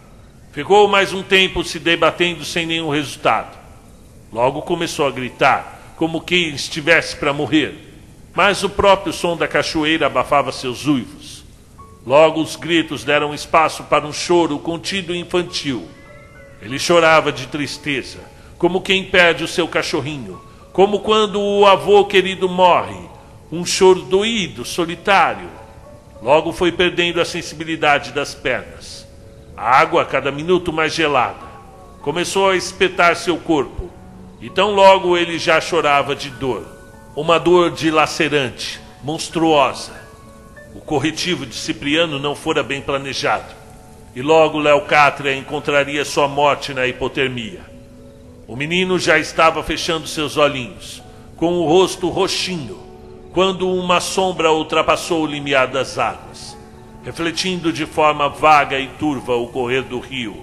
Ficou 0.50 0.88
mais 0.88 1.12
um 1.12 1.23
tempo 1.23 1.62
se 1.62 1.79
debatendo 1.79 2.45
sem 2.45 2.67
nenhum 2.67 2.91
resultado. 2.91 3.62
Logo 4.35 4.62
começou 4.62 5.07
a 5.07 5.12
gritar, 5.12 5.95
como 5.95 6.21
quem 6.21 6.49
estivesse 6.49 7.14
para 7.14 7.33
morrer. 7.33 7.95
Mas 8.35 8.64
o 8.64 8.69
próprio 8.69 9.12
som 9.12 9.37
da 9.37 9.47
cachoeira 9.47 10.07
abafava 10.07 10.50
seus 10.50 10.88
uivos. 10.88 11.45
Logo 12.05 12.41
os 12.43 12.57
gritos 12.57 13.05
deram 13.05 13.33
espaço 13.33 13.85
para 13.85 14.05
um 14.05 14.12
choro 14.12 14.59
contido 14.59 15.14
e 15.14 15.21
infantil. 15.21 15.87
Ele 16.61 16.81
chorava 16.81 17.31
de 17.31 17.47
tristeza, 17.47 18.19
como 18.59 18.81
quem 18.81 19.05
perde 19.05 19.45
o 19.45 19.49
seu 19.49 19.69
cachorrinho, 19.69 20.43
como 20.73 20.99
quando 20.99 21.41
o 21.41 21.64
avô 21.64 22.05
querido 22.05 22.49
morre, 22.49 22.99
um 23.53 23.64
choro 23.64 24.03
doído, 24.03 24.64
solitário. 24.64 25.49
Logo 26.21 26.53
foi 26.53 26.73
perdendo 26.73 27.21
a 27.21 27.25
sensibilidade 27.25 28.11
das 28.11 28.35
pernas. 28.35 29.07
A 29.57 29.79
água, 29.79 30.03
a 30.03 30.05
cada 30.05 30.33
minuto 30.33 30.73
mais 30.73 30.93
gelada, 30.93 31.47
começou 32.03 32.50
a 32.50 32.57
espetar 32.57 33.14
seu 33.14 33.37
corpo 33.37 33.94
e 34.45 34.51
tão 34.51 34.73
logo 34.73 35.17
ele 35.17 35.39
já 35.39 35.59
chorava 35.59 36.15
de 36.15 36.29
dor, 36.29 36.67
uma 37.17 37.41
dor 37.41 37.71
dilacerante, 37.71 38.79
monstruosa. 39.03 39.95
O 40.75 40.83
corretivo 40.83 41.47
de 41.47 41.55
Cipriano 41.55 42.19
não 42.19 42.35
fora 42.35 42.63
bem 42.63 42.83
planejado, 42.83 43.51
e 44.15 44.21
logo 44.21 44.59
Leocátria 44.59 45.35
encontraria 45.35 46.05
sua 46.05 46.29
morte 46.29 46.75
na 46.75 46.87
hipotermia. 46.87 47.63
O 48.47 48.55
menino 48.55 48.99
já 48.99 49.19
estava 49.19 49.63
fechando 49.63 50.07
seus 50.07 50.37
olhinhos, 50.37 51.03
com 51.39 51.55
o 51.55 51.67
rosto 51.67 52.11
roxinho, 52.11 52.79
quando 53.33 53.67
uma 53.67 53.99
sombra 53.99 54.53
ultrapassou 54.53 55.23
o 55.23 55.27
limiar 55.27 55.69
das 55.69 55.97
águas, 55.97 56.55
refletindo 57.03 57.73
de 57.73 57.87
forma 57.87 58.29
vaga 58.29 58.79
e 58.79 58.89
turva 58.89 59.37
o 59.37 59.49
correr 59.49 59.85
do 59.85 59.99
rio. 60.01 60.37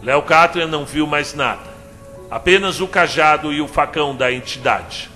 Leocátria 0.00 0.66
não 0.66 0.86
viu 0.86 1.06
mais 1.06 1.34
nada, 1.34 1.75
apenas 2.30 2.80
o 2.80 2.88
cajado 2.88 3.52
e 3.52 3.60
o 3.60 3.68
facão 3.68 4.14
da 4.14 4.32
entidade, 4.32 5.08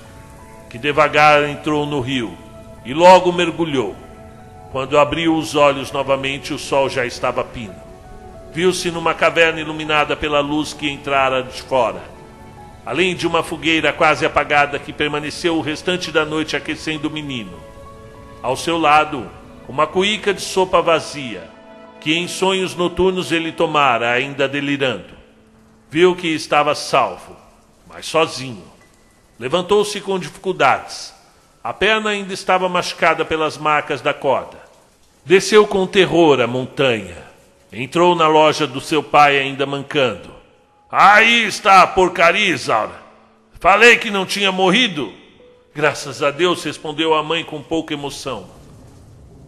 que 0.69 0.79
devagar 0.79 1.45
entrou 1.45 1.85
no 1.85 2.01
rio 2.01 2.37
e 2.85 2.95
logo 2.95 3.33
mergulhou. 3.33 3.97
Quando 4.73 4.99
abriu 4.99 5.35
os 5.35 5.57
olhos 5.57 5.91
novamente, 5.91 6.55
o 6.55 6.59
sol 6.59 6.89
já 6.89 7.05
estava 7.05 7.43
pino. 7.43 7.75
Viu-se 8.53 8.91
numa 8.91 9.15
caverna 9.15 9.61
iluminada 9.61 10.17
pela 10.17 10.41
luz 10.41 10.73
que 10.73 10.89
entrara 10.89 11.43
de 11.43 11.63
fora, 11.63 12.01
além 12.87 13.17
de 13.17 13.27
uma 13.27 13.43
fogueira 13.43 13.93
quase 13.93 14.25
apagada 14.25 14.79
que 14.79 14.93
permaneceu 14.93 15.57
o 15.57 15.61
restante 15.61 16.13
da 16.13 16.25
noite 16.25 16.57
aquecendo 16.57 17.09
o 17.09 17.11
menino. 17.11 17.59
Ao 18.43 18.57
seu 18.57 18.79
lado, 18.79 19.29
uma 19.69 19.87
cuíca 19.87 20.33
de 20.33 20.41
sopa 20.41 20.81
vazia, 20.81 21.49
que 22.01 22.17
em 22.17 22.27
sonhos 22.27 22.75
noturnos 22.75 23.31
ele 23.31 23.53
tomara, 23.53 24.11
ainda 24.11 24.49
delirando. 24.49 25.20
Viu 25.91 26.15
que 26.15 26.29
estava 26.29 26.75
salvo, 26.75 27.37
mas 27.89 28.07
sozinho. 28.07 28.63
Levantou-se 29.41 30.01
com 30.01 30.21
dificuldades. 30.21 31.13
A 31.65 31.73
perna 31.73 32.11
ainda 32.11 32.33
estava 32.33 32.69
machucada 32.69 33.25
pelas 33.25 33.59
marcas 33.59 34.01
da 34.01 34.15
corda. 34.15 34.59
Desceu 35.25 35.67
com 35.67 35.87
terror 35.87 36.41
a 36.41 36.47
montanha. 36.47 37.17
Entrou 37.73 38.15
na 38.15 38.29
loja 38.29 38.67
do 38.67 38.81
seu 38.81 39.03
pai 39.03 39.39
ainda 39.39 39.67
mancando. 39.67 40.31
Aí 40.91 41.45
está 41.45 41.83
a 41.83 41.87
porcaria, 41.87 42.55
Isaura. 42.55 43.01
Falei 43.59 43.97
que 43.97 44.11
não 44.11 44.25
tinha 44.25 44.53
morrido. 44.53 45.13
Graças 45.75 46.23
a 46.23 46.31
Deus, 46.31 46.63
respondeu 46.63 47.15
a 47.15 47.23
mãe 47.23 47.45
com 47.45 47.61
pouca 47.63 47.95
emoção. 47.95 48.49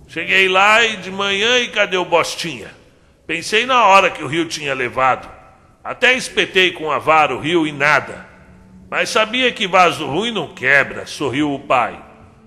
Cheguei 0.09 0.49
lá 0.49 0.85
e 0.85 0.97
de 0.97 1.11
manhã 1.11 1.61
e 1.61 1.69
cadê 1.69 1.97
o 1.97 2.05
Bostinha? 2.05 2.71
Pensei 3.27 3.65
na 3.65 3.87
hora 3.87 4.11
que 4.11 4.23
o 4.23 4.27
rio 4.27 4.47
tinha 4.47 4.75
levado. 4.75 5.42
Até 5.85 6.15
espetei 6.15 6.71
com 6.71 6.93
a 6.93 6.99
vara 6.99 7.35
o 7.35 7.41
rio 7.41 7.67
e 7.67 7.73
nada. 7.73 8.27
Mas 8.89 9.09
sabia 9.09 9.51
que 9.51 9.67
vaso 9.67 10.07
ruim 10.07 10.31
não 10.31 10.49
quebra, 10.49 11.07
sorriu 11.07 11.53
o 11.53 11.59
pai. 11.59 12.01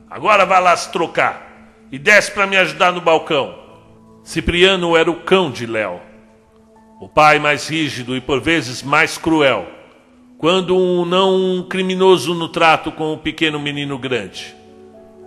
Agora 0.09 0.45
vá 0.45 0.59
lá 0.59 0.75
se 0.77 0.91
trocar 0.91 1.45
e 1.91 1.99
desce 1.99 2.31
para 2.31 2.47
me 2.47 2.55
ajudar 2.55 2.91
no 2.93 3.01
balcão. 3.01 3.57
Cipriano 4.23 4.95
era 4.95 5.11
o 5.11 5.21
cão 5.21 5.51
de 5.51 5.65
Léo. 5.65 5.99
O 7.01 7.09
pai 7.09 7.39
mais 7.39 7.67
rígido 7.67 8.15
e 8.15 8.21
por 8.21 8.39
vezes 8.39 8.81
mais 8.81 9.17
cruel, 9.17 9.67
quando 10.37 10.77
um 10.77 11.03
não 11.03 11.35
um 11.35 11.63
criminoso 11.63 12.33
no 12.33 12.47
trato 12.47 12.91
com 12.91 13.13
o 13.13 13.17
pequeno 13.17 13.59
menino 13.59 13.97
grande. 13.97 14.55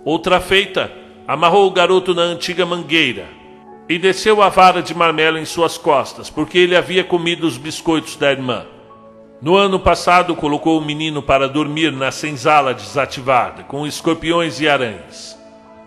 Outra 0.03 0.39
feita, 0.39 0.91
amarrou 1.27 1.67
o 1.67 1.71
garoto 1.71 2.15
na 2.15 2.23
antiga 2.23 2.65
mangueira 2.65 3.38
e 3.89 3.97
desceu 3.97 4.43
a 4.43 4.49
vara 4.49 4.83
de 4.83 4.93
marmelo 4.93 5.39
em 5.39 5.45
suas 5.45 5.75
costas, 5.75 6.29
porque 6.29 6.59
ele 6.59 6.75
havia 6.75 7.03
comido 7.03 7.47
os 7.47 7.57
biscoitos 7.57 8.15
da 8.15 8.31
irmã. 8.31 8.67
No 9.41 9.55
ano 9.55 9.79
passado, 9.79 10.35
colocou 10.35 10.77
o 10.77 10.85
menino 10.85 11.23
para 11.23 11.49
dormir 11.49 11.91
na 11.91 12.11
senzala 12.11 12.71
desativada, 12.71 13.63
com 13.63 13.87
escorpiões 13.87 14.61
e 14.61 14.69
aranhas. 14.69 15.35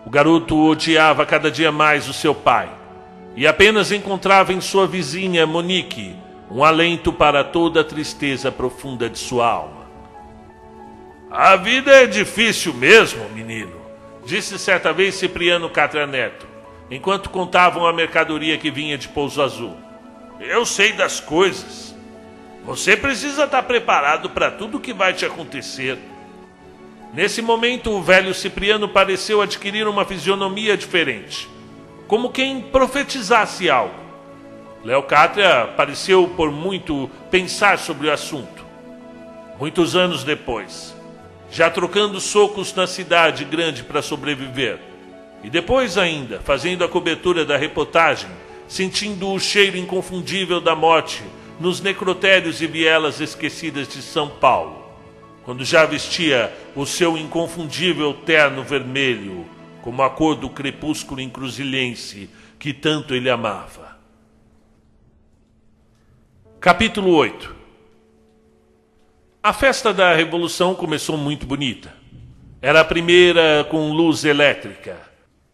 O 0.05 0.09
garoto 0.09 0.59
odiava 0.65 1.25
cada 1.25 1.49
dia 1.49 1.71
mais 1.71 2.09
o 2.09 2.13
seu 2.13 2.35
pai 2.35 2.69
e 3.37 3.47
apenas 3.47 3.91
encontrava 3.91 4.51
em 4.51 4.59
sua 4.59 4.85
vizinha 4.85 5.47
Monique 5.47 6.15
um 6.51 6.63
alento 6.63 7.11
para 7.13 7.43
toda 7.43 7.81
a 7.81 7.83
tristeza 7.85 8.51
profunda 8.51 9.09
de 9.09 9.17
sua 9.17 9.47
alma. 9.47 9.83
A 11.31 11.55
vida 11.55 11.91
é 11.91 12.05
difícil 12.05 12.73
mesmo, 12.73 13.27
menino, 13.29 13.73
disse 14.25 14.59
certa 14.59 14.93
vez 14.93 15.15
Cipriano 15.15 15.69
Catra 15.69 16.05
Neto, 16.05 16.52
enquanto 16.89 17.29
contavam 17.29 17.85
a 17.85 17.93
mercadoria 17.93 18.57
que 18.57 18.71
vinha 18.71 18.97
de 18.97 19.07
Pouso 19.07 19.41
Azul. 19.41 19.75
Eu 20.39 20.65
sei 20.65 20.93
das 20.93 21.19
coisas. 21.19 21.95
Você 22.65 22.95
precisa 22.95 23.45
estar 23.45 23.63
preparado 23.63 24.29
para 24.29 24.51
tudo 24.51 24.77
o 24.77 24.81
que 24.81 24.93
vai 24.93 25.13
te 25.13 25.25
acontecer. 25.25 25.97
Nesse 27.13 27.41
momento, 27.41 27.91
o 27.91 28.01
velho 28.01 28.33
Cipriano 28.33 28.89
pareceu 28.89 29.41
adquirir 29.41 29.87
uma 29.87 30.05
fisionomia 30.05 30.75
diferente 30.77 31.53
como 32.07 32.29
quem 32.29 32.61
profetizasse 32.61 33.69
algo. 33.69 33.95
Leocátria 34.83 35.73
pareceu 35.77 36.27
por 36.35 36.51
muito 36.51 37.09
pensar 37.31 37.79
sobre 37.79 38.07
o 38.07 38.11
assunto. 38.11 38.63
Muitos 39.59 39.95
anos 39.95 40.23
depois, 40.23 40.95
já 41.49 41.71
trocando 41.71 42.19
socos 42.19 42.71
na 42.75 42.85
cidade 42.85 43.45
grande 43.45 43.83
para 43.83 44.01
sobreviver, 44.01 44.79
e 45.43 45.49
depois 45.49 45.97
ainda 45.97 46.39
fazendo 46.39 46.83
a 46.83 46.89
cobertura 46.89 47.45
da 47.45 47.57
reportagem, 47.57 48.29
sentindo 48.67 49.29
o 49.29 49.39
cheiro 49.39 49.77
inconfundível 49.77 50.61
da 50.61 50.75
morte 50.75 51.21
nos 51.59 51.81
necrotérios 51.81 52.61
e 52.61 52.67
vielas 52.67 53.19
esquecidas 53.19 53.87
de 53.87 54.01
São 54.01 54.29
Paulo, 54.29 54.83
quando 55.43 55.65
já 55.65 55.85
vestia 55.85 56.51
o 56.75 56.85
seu 56.85 57.17
inconfundível 57.17 58.13
terno 58.13 58.63
vermelho 58.63 59.45
como 59.81 60.01
a 60.01 60.09
cor 60.09 60.35
do 60.35 60.49
crepúsculo 60.49 61.19
encruzilhense 61.19 62.29
que 62.57 62.73
tanto 62.73 63.13
ele 63.13 63.29
amava. 63.29 63.97
Capítulo 66.61 67.13
8 67.13 67.53
A 69.43 69.51
festa 69.51 69.93
da 69.93 70.15
Revolução 70.15 70.73
começou 70.73 71.17
muito 71.17 71.45
bonita. 71.45 71.93
Era 72.61 72.79
a 72.79 72.85
primeira 72.85 73.67
com 73.69 73.91
luz 73.91 74.23
elétrica. 74.23 75.12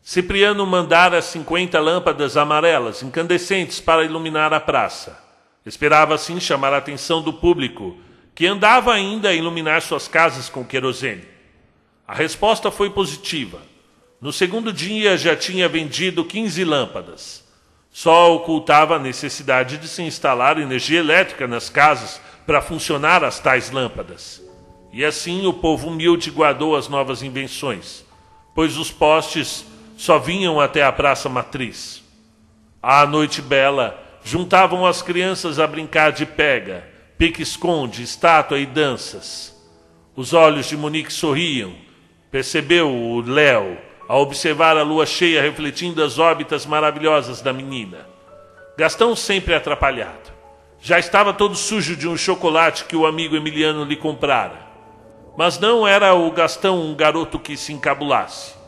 Cipriano 0.10 0.66
mandara 0.66 1.22
50 1.22 1.80
lâmpadas 1.80 2.36
amarelas 2.36 3.04
incandescentes 3.04 3.80
para 3.80 4.04
iluminar 4.04 4.52
a 4.52 4.60
praça. 4.60 5.24
Esperava 5.64 6.16
assim 6.16 6.40
chamar 6.40 6.74
a 6.74 6.78
atenção 6.78 7.22
do 7.22 7.32
público, 7.32 7.96
que 8.34 8.48
andava 8.48 8.92
ainda 8.92 9.30
a 9.30 9.36
iluminar 9.36 9.84
suas 9.84 10.08
casas 10.08 10.50
com 10.50 10.66
querosene. 10.66 11.26
A 12.08 12.16
resposta 12.16 12.72
foi 12.72 12.90
positiva. 12.90 13.62
No 14.20 14.34
segundo 14.34 14.74
dia 14.74 15.16
já 15.16 15.36
tinha 15.36 15.70
vendido 15.70 16.26
15 16.26 16.64
lâmpadas. 16.64 17.46
Só 17.92 18.34
ocultava 18.34 18.96
a 18.96 19.00
necessidade 19.00 19.78
de 19.78 19.88
se 19.88 20.02
instalar 20.02 20.58
energia 20.58 21.02
elétrica 21.02 21.48
nas 21.48 21.70
casas 21.70 22.20
para 22.48 22.64
funcionar 22.64 23.24
as 23.24 23.40
tais 23.40 23.70
lâmpadas. 23.70 24.42
E 24.92 25.06
assim 25.06 25.46
o 25.46 25.54
povo 25.54 25.88
humilde 25.88 26.32
guardou 26.32 26.76
as 26.76 26.88
novas 26.88 27.22
invenções, 27.22 28.04
pois 28.56 28.76
os 28.76 28.90
postes 28.90 29.70
só 30.00 30.18
vinham 30.18 30.62
até 30.62 30.82
a 30.82 30.94
praça 30.94 31.28
matriz. 31.28 32.02
À 32.82 33.06
noite 33.06 33.42
bela, 33.42 34.02
juntavam 34.24 34.86
as 34.86 35.02
crianças 35.02 35.60
a 35.60 35.68
brincar 35.68 36.14
de 36.14 36.26
pega, 36.26 36.88
pique-esconde, 37.18 38.02
estátua 38.02 38.58
e 38.60 38.66
danças. 38.66 39.54
Os 40.16 40.32
olhos 40.32 40.68
de 40.68 40.78
Monique 40.78 41.12
sorriam. 41.12 41.74
Percebeu 42.32 42.90
o 42.90 43.20
Léo, 43.20 43.78
a 44.08 44.16
observar 44.16 44.78
a 44.78 44.84
lua 44.84 45.06
cheia 45.06 45.42
refletindo 45.42 46.02
as 46.02 46.18
órbitas 46.18 46.66
maravilhosas 46.66 47.42
da 47.42 47.52
menina. 47.52 48.08
Gastão 48.78 49.14
sempre 49.18 49.54
atrapalhado. 49.54 50.32
Já 50.80 50.98
estava 50.98 51.34
todo 51.34 51.56
sujo 51.56 51.98
de 51.98 52.08
um 52.08 52.16
chocolate 52.16 52.86
que 52.86 52.96
o 52.96 53.06
amigo 53.06 53.36
Emiliano 53.36 53.84
lhe 53.84 53.98
comprara. 53.98 54.66
Mas 55.38 55.60
não 55.60 55.86
era 55.86 56.14
o 56.14 56.32
Gastão 56.32 56.82
um 56.82 56.96
garoto 56.96 57.38
que 57.38 57.58
se 57.58 57.74
encabulasse. 57.74 58.59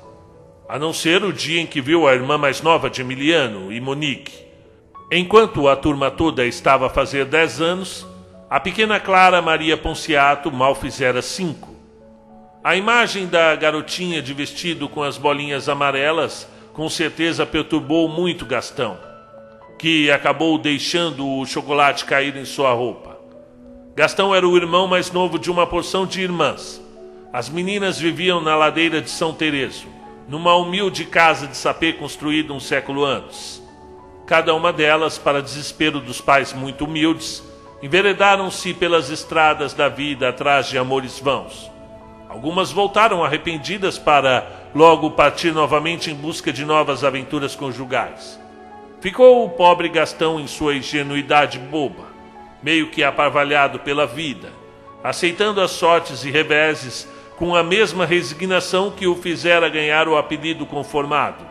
A 0.71 0.79
não 0.79 0.93
ser 0.93 1.21
o 1.21 1.33
dia 1.33 1.59
em 1.59 1.65
que 1.65 1.81
viu 1.81 2.07
a 2.07 2.13
irmã 2.13 2.37
mais 2.37 2.61
nova 2.61 2.89
de 2.89 3.01
Emiliano 3.01 3.73
e 3.73 3.81
Monique. 3.81 4.31
Enquanto 5.11 5.67
a 5.67 5.75
turma 5.75 6.09
toda 6.09 6.45
estava 6.45 6.87
a 6.87 6.89
fazer 6.89 7.25
dez 7.25 7.59
anos, 7.59 8.07
a 8.49 8.57
pequena 8.57 8.97
Clara 8.97 9.41
Maria 9.41 9.75
Ponciato 9.75 10.49
mal 10.49 10.73
fizera 10.73 11.21
cinco. 11.21 11.75
A 12.63 12.77
imagem 12.77 13.27
da 13.27 13.53
garotinha 13.53 14.21
de 14.21 14.33
vestido 14.33 14.87
com 14.87 15.03
as 15.03 15.17
bolinhas 15.17 15.67
amarelas 15.67 16.47
com 16.71 16.87
certeza 16.87 17.45
perturbou 17.45 18.07
muito 18.07 18.45
Gastão, 18.45 18.97
que 19.77 20.09
acabou 20.09 20.57
deixando 20.57 21.27
o 21.27 21.45
chocolate 21.45 22.05
cair 22.05 22.37
em 22.37 22.45
sua 22.45 22.71
roupa. 22.71 23.19
Gastão 23.93 24.33
era 24.33 24.47
o 24.47 24.55
irmão 24.55 24.87
mais 24.87 25.11
novo 25.11 25.37
de 25.37 25.51
uma 25.51 25.67
porção 25.67 26.05
de 26.05 26.21
irmãs. 26.21 26.81
As 27.33 27.49
meninas 27.49 27.99
viviam 27.99 28.39
na 28.39 28.55
ladeira 28.55 29.01
de 29.01 29.09
São 29.09 29.33
Tereso, 29.33 29.99
numa 30.31 30.55
humilde 30.55 31.05
casa 31.05 31.45
de 31.45 31.55
sapê 31.55 31.93
construída 31.93 32.53
um 32.53 32.59
século 32.59 33.05
antes. 33.05 33.61
Cada 34.25 34.55
uma 34.55 34.73
delas, 34.73 35.19
para 35.19 35.43
desespero 35.43 35.99
dos 35.99 36.19
pais 36.19 36.53
muito 36.53 36.85
humildes, 36.85 37.43
enveredaram-se 37.83 38.73
pelas 38.73 39.11
estradas 39.11 39.73
da 39.73 39.89
vida 39.89 40.29
atrás 40.29 40.67
de 40.67 40.77
amores 40.77 41.19
vãos 41.19 41.69
Algumas 42.31 42.71
voltaram 42.71 43.25
arrependidas 43.25 43.99
para 43.99 44.49
logo 44.73 45.11
partir 45.11 45.51
novamente 45.51 46.09
em 46.09 46.15
busca 46.15 46.53
de 46.53 46.63
novas 46.63 47.03
aventuras 47.03 47.57
conjugais. 47.57 48.39
Ficou 49.01 49.43
o 49.43 49.49
pobre 49.49 49.89
Gastão 49.89 50.39
em 50.39 50.47
sua 50.47 50.73
ingenuidade 50.73 51.59
boba, 51.59 52.05
meio 52.63 52.89
que 52.89 53.03
aparvalhado 53.03 53.79
pela 53.79 54.07
vida, 54.07 54.49
aceitando 55.03 55.59
as 55.59 55.71
sortes 55.71 56.23
e 56.23 56.31
reveses 56.31 57.05
com 57.41 57.55
a 57.55 57.63
mesma 57.63 58.05
resignação 58.05 58.91
que 58.91 59.07
o 59.07 59.15
fizera 59.15 59.67
ganhar 59.67 60.07
o 60.07 60.15
apelido 60.15 60.63
conformado. 60.63 61.43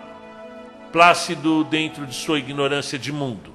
Plácido 0.93 1.65
dentro 1.65 2.07
de 2.07 2.15
sua 2.15 2.39
ignorância 2.39 2.97
de 2.97 3.11
mundo. 3.11 3.53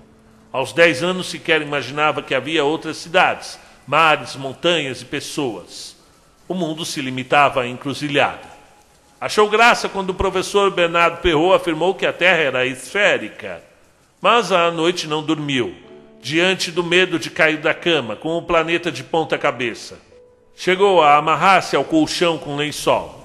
Aos 0.52 0.74
dez 0.74 1.02
anos 1.02 1.28
sequer 1.28 1.62
imaginava 1.62 2.22
que 2.22 2.36
havia 2.36 2.66
outras 2.66 2.98
cidades, 2.98 3.58
mares, 3.88 4.36
montanhas 4.36 5.02
e 5.02 5.06
pessoas. 5.06 5.96
O 6.46 6.54
mundo 6.54 6.84
se 6.84 7.00
limitava 7.00 7.62
à 7.62 7.68
encruzilhada. 7.70 8.50
Achou 9.22 9.50
graça 9.50 9.88
quando 9.88 10.10
o 10.10 10.14
professor 10.14 10.70
Bernardo 10.72 11.22
Perrault 11.22 11.56
afirmou 11.56 11.96
que 11.96 12.06
a 12.06 12.12
Terra 12.12 12.42
era 12.42 12.66
esférica. 12.66 13.64
Mas 14.20 14.52
à 14.52 14.70
noite 14.72 15.08
não 15.08 15.24
dormiu, 15.24 15.74
diante 16.22 16.70
do 16.70 16.84
medo 16.84 17.18
de 17.18 17.30
cair 17.30 17.60
da 17.60 17.74
cama, 17.74 18.18
com 18.18 18.38
o 18.38 18.42
planeta 18.42 18.92
de 18.92 19.06
ponta 19.06 19.38
cabeça. 19.38 19.98
Chegou 20.56 21.02
a 21.02 21.18
amarrar-se 21.18 21.76
ao 21.76 21.84
colchão 21.84 22.38
com 22.38 22.56
lençol. 22.56 23.24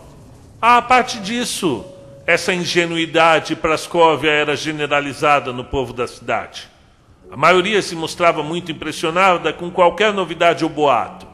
A 0.61 0.83
parte 0.83 1.21
disso, 1.21 1.85
essa 2.27 2.53
ingenuidade 2.53 3.55
prascóvia 3.55 4.31
era 4.31 4.57
generalizada 4.57 5.53
no 5.53 5.65
povo 5.65 5.93
da 5.93 6.09
cidade. 6.09 6.69
A 7.31 7.37
maioria 7.37 7.81
se 7.81 7.95
mostrava 7.95 8.43
muito 8.43 8.73
impressionada 8.73 9.53
com 9.53 9.71
qualquer 9.71 10.13
novidade 10.13 10.65
ou 10.65 10.71
boato. 10.71 11.27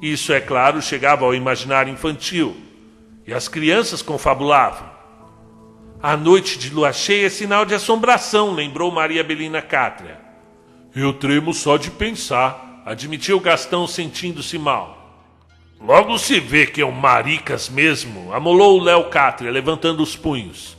Isso, 0.00 0.32
é 0.32 0.40
claro, 0.40 0.82
chegava 0.82 1.24
ao 1.24 1.34
imaginário 1.34 1.92
infantil, 1.92 2.56
e 3.26 3.32
as 3.32 3.48
crianças 3.48 4.02
confabulavam. 4.02 4.88
A 6.02 6.16
noite 6.16 6.58
de 6.58 6.70
lua 6.70 6.92
cheia 6.92 7.26
é 7.26 7.30
sinal 7.30 7.64
de 7.64 7.74
assombração, 7.74 8.52
lembrou 8.52 8.90
Maria 8.90 9.24
Belina 9.24 9.62
Cátria. 9.62 10.20
Eu 10.94 11.12
tremo 11.14 11.54
só 11.54 11.76
de 11.76 11.90
pensar, 11.90 12.82
admitiu 12.84 13.40
Gastão 13.40 13.86
sentindo-se 13.86 14.58
mal. 14.58 14.99
Logo 15.80 16.18
se 16.18 16.38
vê 16.38 16.66
que 16.66 16.82
é 16.82 16.86
um 16.86 16.90
maricas 16.90 17.70
mesmo, 17.70 18.34
amolou 18.34 18.78
o 18.78 18.84
Léo 18.84 19.04
Cátria, 19.04 19.50
levantando 19.50 20.02
os 20.02 20.14
punhos. 20.14 20.76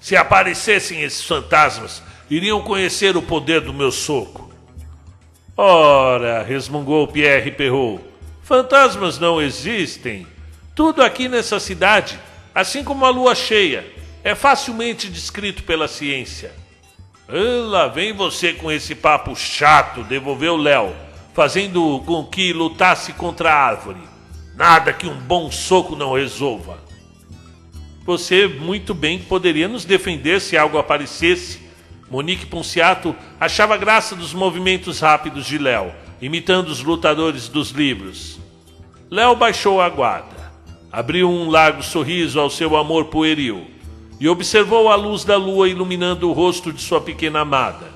Se 0.00 0.16
aparecessem 0.16 1.02
esses 1.02 1.22
fantasmas, 1.22 2.02
iriam 2.28 2.60
conhecer 2.60 3.16
o 3.16 3.22
poder 3.22 3.60
do 3.60 3.72
meu 3.72 3.92
soco. 3.92 4.50
Ora, 5.56 6.42
resmungou 6.42 7.06
Pierre 7.06 7.52
Perrault, 7.52 8.02
fantasmas 8.42 9.20
não 9.20 9.40
existem. 9.40 10.26
Tudo 10.74 11.00
aqui 11.00 11.28
nessa 11.28 11.60
cidade, 11.60 12.18
assim 12.52 12.82
como 12.82 13.04
a 13.04 13.10
lua 13.10 13.36
cheia, 13.36 13.86
é 14.24 14.34
facilmente 14.34 15.08
descrito 15.08 15.62
pela 15.62 15.86
ciência. 15.86 16.52
Ah, 17.28 17.68
lá 17.68 17.86
vem 17.86 18.12
você 18.12 18.52
com 18.52 18.72
esse 18.72 18.96
papo 18.96 19.36
chato, 19.36 20.02
devolveu 20.02 20.56
Léo, 20.56 20.92
fazendo 21.34 22.02
com 22.04 22.24
que 22.24 22.52
lutasse 22.52 23.12
contra 23.12 23.52
a 23.52 23.66
árvore. 23.66 24.09
Nada 24.60 24.92
que 24.92 25.06
um 25.06 25.14
bom 25.14 25.50
soco 25.50 25.96
não 25.96 26.12
resolva. 26.12 26.76
Você 28.04 28.46
muito 28.46 28.92
bem 28.92 29.18
poderia 29.18 29.66
nos 29.66 29.86
defender 29.86 30.38
se 30.38 30.54
algo 30.54 30.76
aparecesse. 30.76 31.60
Monique 32.10 32.44
Ponciato 32.44 33.16
achava 33.40 33.78
graça 33.78 34.14
dos 34.14 34.34
movimentos 34.34 35.00
rápidos 35.00 35.46
de 35.46 35.56
Léo, 35.56 35.94
imitando 36.20 36.68
os 36.68 36.82
lutadores 36.82 37.48
dos 37.48 37.70
livros. 37.70 38.38
Léo 39.10 39.34
baixou 39.34 39.80
a 39.80 39.88
guarda, 39.88 40.52
abriu 40.92 41.30
um 41.30 41.48
largo 41.48 41.82
sorriso 41.82 42.38
ao 42.38 42.50
seu 42.50 42.76
amor 42.76 43.06
pueril 43.06 43.66
e 44.20 44.28
observou 44.28 44.90
a 44.90 44.94
luz 44.94 45.24
da 45.24 45.38
lua 45.38 45.70
iluminando 45.70 46.28
o 46.28 46.34
rosto 46.34 46.70
de 46.70 46.82
sua 46.82 47.00
pequena 47.00 47.40
amada. 47.40 47.90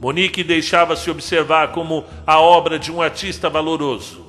Monique 0.00 0.42
deixava-se 0.42 1.08
observar 1.08 1.68
como 1.68 2.04
a 2.26 2.40
obra 2.40 2.76
de 2.76 2.90
um 2.90 3.00
artista 3.00 3.48
valoroso. 3.48 4.21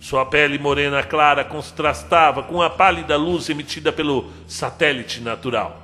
Sua 0.00 0.24
pele 0.24 0.58
morena 0.58 1.02
clara 1.02 1.44
contrastava 1.44 2.42
com 2.42 2.62
a 2.62 2.70
pálida 2.70 3.16
luz 3.16 3.48
emitida 3.48 3.92
pelo 3.92 4.30
satélite 4.46 5.20
natural. 5.20 5.82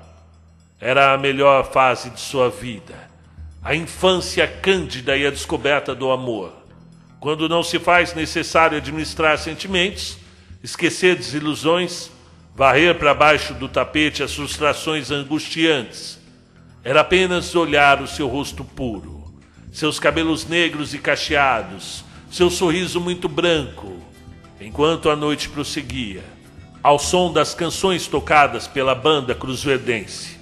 Era 0.80 1.12
a 1.12 1.18
melhor 1.18 1.70
fase 1.72 2.10
de 2.10 2.20
sua 2.20 2.48
vida, 2.48 2.94
a 3.62 3.74
infância 3.74 4.46
cândida 4.46 5.16
e 5.16 5.26
a 5.26 5.30
descoberta 5.30 5.94
do 5.94 6.10
amor. 6.10 6.52
Quando 7.18 7.48
não 7.48 7.62
se 7.62 7.78
faz 7.78 8.14
necessário 8.14 8.76
administrar 8.76 9.38
sentimentos, 9.38 10.18
esquecer 10.62 11.16
desilusões, 11.16 12.10
varrer 12.54 12.94
para 12.96 13.14
baixo 13.14 13.52
do 13.54 13.68
tapete 13.68 14.22
as 14.22 14.34
frustrações 14.34 15.10
angustiantes. 15.10 16.18
Era 16.84 17.00
apenas 17.00 17.54
olhar 17.54 18.00
o 18.00 18.06
seu 18.06 18.28
rosto 18.28 18.62
puro, 18.62 19.24
seus 19.72 19.98
cabelos 19.98 20.46
negros 20.46 20.94
e 20.94 20.98
cacheados, 20.98 22.04
seu 22.34 22.50
sorriso 22.50 23.00
muito 23.00 23.28
branco, 23.28 23.92
enquanto 24.60 25.08
a 25.08 25.14
noite 25.14 25.48
prosseguia, 25.48 26.24
ao 26.82 26.98
som 26.98 27.32
das 27.32 27.54
canções 27.54 28.08
tocadas 28.08 28.66
pela 28.66 28.92
banda 28.92 29.36
cruzverdense. 29.36 30.36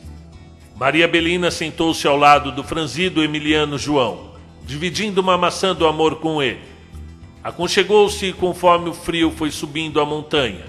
Maria 0.75 1.07
Belina 1.07 1.51
sentou-se 1.51 2.07
ao 2.07 2.17
lado 2.17 2.51
do 2.51 2.65
franzido 2.65 3.23
Emiliano 3.23 3.77
João, 3.77 4.31
dividindo 4.65 5.21
uma 5.21 5.37
maçã 5.37 5.75
do 5.75 5.87
amor 5.87 6.17
com 6.17 6.43
ele. 6.43 6.63
Aconchegou-se 7.45 8.33
conforme 8.33 8.89
o 8.89 8.95
frio 8.95 9.31
foi 9.31 9.51
subindo 9.51 10.01
a 10.01 10.07
montanha, 10.07 10.65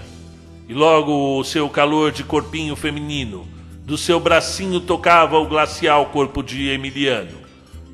e 0.68 0.74
logo 0.74 1.38
o 1.38 1.42
seu 1.42 1.70
calor 1.70 2.12
de 2.12 2.22
corpinho 2.22 2.76
feminino, 2.76 3.48
do 3.78 3.96
seu 3.96 4.20
bracinho 4.20 4.78
tocava 4.78 5.38
o 5.38 5.48
glacial 5.48 6.04
corpo 6.04 6.42
de 6.42 6.68
Emiliano, 6.68 7.38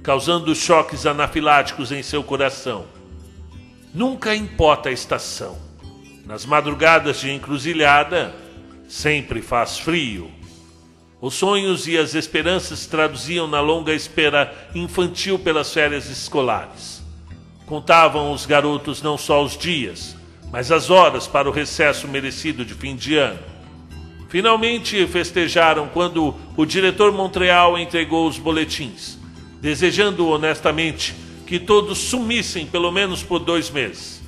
causando 0.02 0.52
choques 0.52 1.06
anafiláticos 1.06 1.92
em 1.92 2.02
seu 2.02 2.24
coração. 2.24 2.98
Nunca 3.92 4.36
importa 4.36 4.88
a 4.88 4.92
estação. 4.92 5.58
Nas 6.24 6.46
madrugadas 6.46 7.18
de 7.18 7.30
encruzilhada, 7.32 8.32
sempre 8.88 9.42
faz 9.42 9.78
frio. 9.78 10.30
Os 11.20 11.34
sonhos 11.34 11.88
e 11.88 11.98
as 11.98 12.14
esperanças 12.14 12.86
traduziam 12.86 13.48
na 13.48 13.60
longa 13.60 13.92
espera 13.92 14.54
infantil 14.74 15.40
pelas 15.40 15.72
férias 15.72 16.08
escolares. 16.08 17.02
Contavam 17.66 18.32
os 18.32 18.46
garotos 18.46 19.02
não 19.02 19.18
só 19.18 19.42
os 19.42 19.58
dias, 19.58 20.16
mas 20.52 20.70
as 20.70 20.88
horas 20.88 21.26
para 21.26 21.48
o 21.48 21.52
recesso 21.52 22.06
merecido 22.06 22.64
de 22.64 22.74
fim 22.74 22.94
de 22.94 23.16
ano. 23.16 23.40
Finalmente 24.28 25.04
festejaram 25.08 25.88
quando 25.88 26.32
o 26.56 26.64
diretor 26.64 27.12
Montreal 27.12 27.76
entregou 27.76 28.28
os 28.28 28.38
boletins, 28.38 29.18
desejando 29.60 30.28
honestamente 30.28 31.12
que 31.50 31.58
todos 31.58 31.98
sumissem 31.98 32.64
pelo 32.64 32.92
menos 32.92 33.24
por 33.24 33.40
dois 33.40 33.70
meses. 33.70 34.22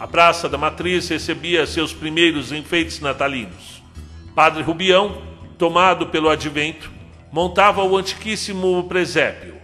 A 0.00 0.06
Praça 0.06 0.48
da 0.48 0.56
Matriz 0.56 1.06
recebia 1.10 1.66
seus 1.66 1.92
primeiros 1.92 2.52
enfeites 2.52 3.00
natalinos. 3.00 3.82
Padre 4.34 4.62
Rubião, 4.62 5.18
tomado 5.58 6.06
pelo 6.06 6.30
advento, 6.30 6.90
montava 7.30 7.84
o 7.84 7.94
antiquíssimo 7.94 8.82
presépio. 8.84 9.56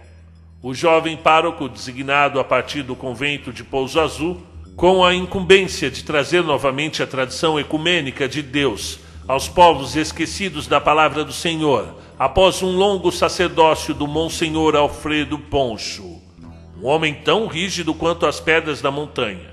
O 0.61 0.75
jovem 0.75 1.17
pároco, 1.17 1.67
designado 1.67 2.39
a 2.39 2.43
partir 2.43 2.83
do 2.83 2.95
convento 2.95 3.51
de 3.51 3.63
Pouso 3.63 3.99
Azul, 3.99 4.39
com 4.75 5.03
a 5.03 5.11
incumbência 5.11 5.89
de 5.89 6.03
trazer 6.03 6.43
novamente 6.43 7.01
a 7.01 7.07
tradição 7.07 7.59
ecumênica 7.59 8.29
de 8.29 8.43
Deus 8.43 8.99
aos 9.27 9.47
povos 9.47 9.95
esquecidos 9.95 10.67
da 10.67 10.79
palavra 10.79 11.25
do 11.25 11.33
Senhor, 11.33 11.95
após 12.19 12.61
um 12.61 12.77
longo 12.77 13.11
sacerdócio 13.11 13.91
do 13.91 14.05
Monsenhor 14.05 14.75
Alfredo 14.75 15.39
Poncho 15.39 16.20
um 16.81 16.87
homem 16.87 17.13
tão 17.13 17.45
rígido 17.45 17.93
quanto 17.93 18.25
as 18.25 18.39
pedras 18.39 18.81
da 18.81 18.89
montanha, 18.89 19.51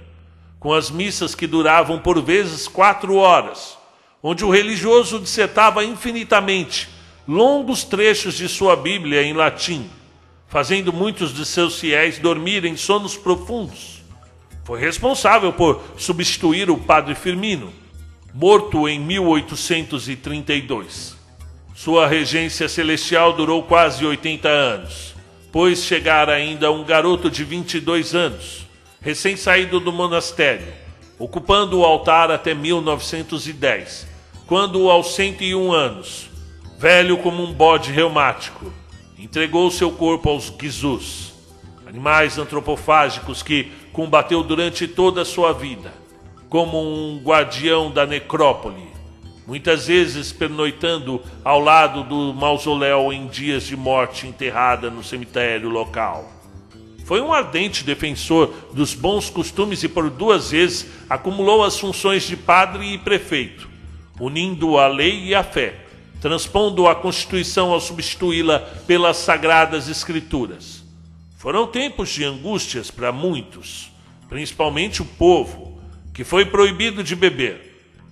com 0.58 0.72
as 0.72 0.90
missas 0.90 1.34
que 1.34 1.46
duravam 1.46 1.98
por 1.98 2.22
vezes 2.22 2.66
quatro 2.66 3.16
horas, 3.16 3.76
onde 4.22 4.42
o 4.44 4.50
religioso 4.50 5.20
dissertava 5.20 5.84
infinitamente 5.84 6.88
longos 7.26 7.84
trechos 7.84 8.34
de 8.34 8.48
sua 8.48 8.74
Bíblia 8.74 9.22
em 9.22 9.34
latim, 9.34 9.90
fazendo 10.48 10.90
muitos 10.90 11.34
de 11.34 11.44
seus 11.44 11.78
fiéis 11.78 12.18
dormirem 12.18 12.78
sonos 12.78 13.14
profundos. 13.14 14.02
Foi 14.64 14.80
responsável 14.80 15.52
por 15.52 15.82
substituir 15.98 16.70
o 16.70 16.78
padre 16.78 17.14
Firmino, 17.14 17.70
morto 18.32 18.88
em 18.88 18.98
1832. 18.98 21.14
Sua 21.74 22.08
regência 22.08 22.70
celestial 22.70 23.34
durou 23.34 23.64
quase 23.64 24.02
80 24.04 24.48
anos 24.48 25.17
pois 25.50 25.84
chegara 25.84 26.32
ainda 26.32 26.70
um 26.70 26.84
garoto 26.84 27.30
de 27.30 27.44
22 27.44 28.14
anos, 28.14 28.66
recém-saído 29.00 29.80
do 29.80 29.92
monastério, 29.92 30.72
ocupando 31.18 31.80
o 31.80 31.84
altar 31.84 32.30
até 32.30 32.54
1910, 32.54 34.06
quando, 34.46 34.90
aos 34.90 35.14
101 35.14 35.72
anos, 35.72 36.30
velho 36.78 37.18
como 37.18 37.42
um 37.42 37.52
bode 37.52 37.90
reumático, 37.92 38.72
entregou 39.18 39.70
seu 39.70 39.90
corpo 39.90 40.28
aos 40.28 40.50
guizus, 40.50 41.32
animais 41.86 42.38
antropofágicos 42.38 43.42
que 43.42 43.72
combateu 43.92 44.42
durante 44.42 44.86
toda 44.86 45.22
a 45.22 45.24
sua 45.24 45.52
vida, 45.52 45.92
como 46.48 46.80
um 46.80 47.20
guardião 47.22 47.90
da 47.90 48.06
necrópole, 48.06 48.97
muitas 49.48 49.86
vezes 49.86 50.30
pernoitando 50.30 51.22
ao 51.42 51.58
lado 51.58 52.02
do 52.02 52.34
mausoléu 52.34 53.10
em 53.10 53.26
dias 53.26 53.62
de 53.62 53.74
morte 53.74 54.26
enterrada 54.26 54.90
no 54.90 55.02
cemitério 55.02 55.70
local. 55.70 56.30
foi 57.06 57.22
um 57.22 57.32
ardente 57.32 57.82
defensor 57.82 58.52
dos 58.74 58.92
bons 58.92 59.30
costumes 59.30 59.82
e 59.82 59.88
por 59.88 60.10
duas 60.10 60.50
vezes 60.50 60.86
acumulou 61.08 61.64
as 61.64 61.80
funções 61.80 62.24
de 62.24 62.36
padre 62.36 62.92
e 62.92 62.98
prefeito, 62.98 63.66
unindo 64.20 64.76
a 64.76 64.86
lei 64.86 65.24
e 65.24 65.34
a 65.34 65.42
fé, 65.42 65.86
transpondo 66.20 66.86
a 66.86 66.94
Constituição 66.94 67.72
ao 67.72 67.80
substituí-la 67.80 68.58
pelas 68.86 69.16
sagradas 69.16 69.88
Escrituras. 69.88 70.84
Foram 71.38 71.66
tempos 71.66 72.10
de 72.10 72.22
angústias 72.22 72.90
para 72.90 73.10
muitos, 73.12 73.90
principalmente 74.28 75.00
o 75.00 75.06
povo, 75.06 75.80
que 76.12 76.22
foi 76.22 76.44
proibido 76.44 77.02
de 77.02 77.16
beber 77.16 77.67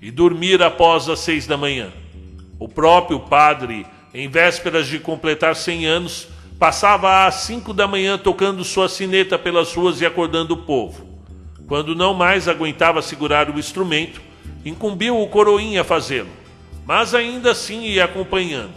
e 0.07 0.11
dormir 0.11 0.63
após 0.63 1.09
as 1.09 1.21
seis 1.21 1.47
da 1.47 1.57
manhã. 1.57 1.93
O 2.59 2.69
próprio 2.69 3.19
padre, 3.21 3.87
em 4.15 4.29
vésperas 4.29 4.87
de 4.87 4.99
completar 4.99 5.57
cem 5.57 5.87
anos, 5.87 6.29
Passava 6.59 7.27
às 7.27 7.35
cinco 7.35 7.75
da 7.75 7.87
manhã 7.87 8.17
tocando 8.17 8.65
sua 8.65 8.89
sineta 8.89 9.39
pelas 9.39 9.75
ruas 9.75 10.01
e 10.01 10.07
acordando 10.07 10.55
o 10.55 10.63
povo. 10.63 11.07
Quando 11.67 11.95
não 11.95 12.15
mais 12.15 12.49
aguentava 12.49 13.03
segurar 13.03 13.51
o 13.51 13.59
instrumento, 13.59 14.23
incumbiu 14.65 15.21
o 15.21 15.29
coroinha 15.29 15.83
a 15.83 15.85
fazê-lo, 15.85 16.31
mas 16.87 17.15
ainda 17.15 17.51
assim 17.51 17.83
ia 17.83 18.05
acompanhando, 18.05 18.73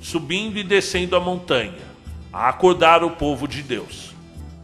subindo 0.00 0.58
e 0.58 0.64
descendo 0.64 1.14
a 1.14 1.20
montanha, 1.20 1.78
a 2.32 2.48
acordar 2.48 3.04
o 3.04 3.10
povo 3.10 3.46
de 3.46 3.62
Deus. 3.62 4.12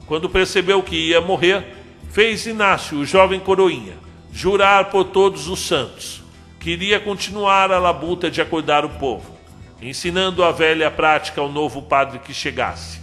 Quando 0.07 0.29
percebeu 0.29 0.83
que 0.83 0.97
ia 0.97 1.21
morrer, 1.21 1.65
fez 2.11 2.47
Inácio, 2.47 2.99
o 2.99 3.07
jovem 3.07 3.39
coroinha, 3.39 3.95
jurar 4.37 4.91
por 4.91 5.05
todos 5.05 5.49
os 5.49 5.61
santos 5.61 6.23
que 6.61 6.71
iria 6.71 7.01
continuar 7.01 7.73
a 7.73 7.79
labuta 7.79 8.31
de 8.31 8.41
acordar 8.41 8.85
o 8.85 8.91
povo 8.91 9.37
ensinando 9.81 10.43
a 10.43 10.53
velha 10.53 10.91
prática 10.91 11.41
ao 11.41 11.51
novo 11.51 11.83
padre 11.83 12.19
que 12.19 12.33
chegasse. 12.33 13.01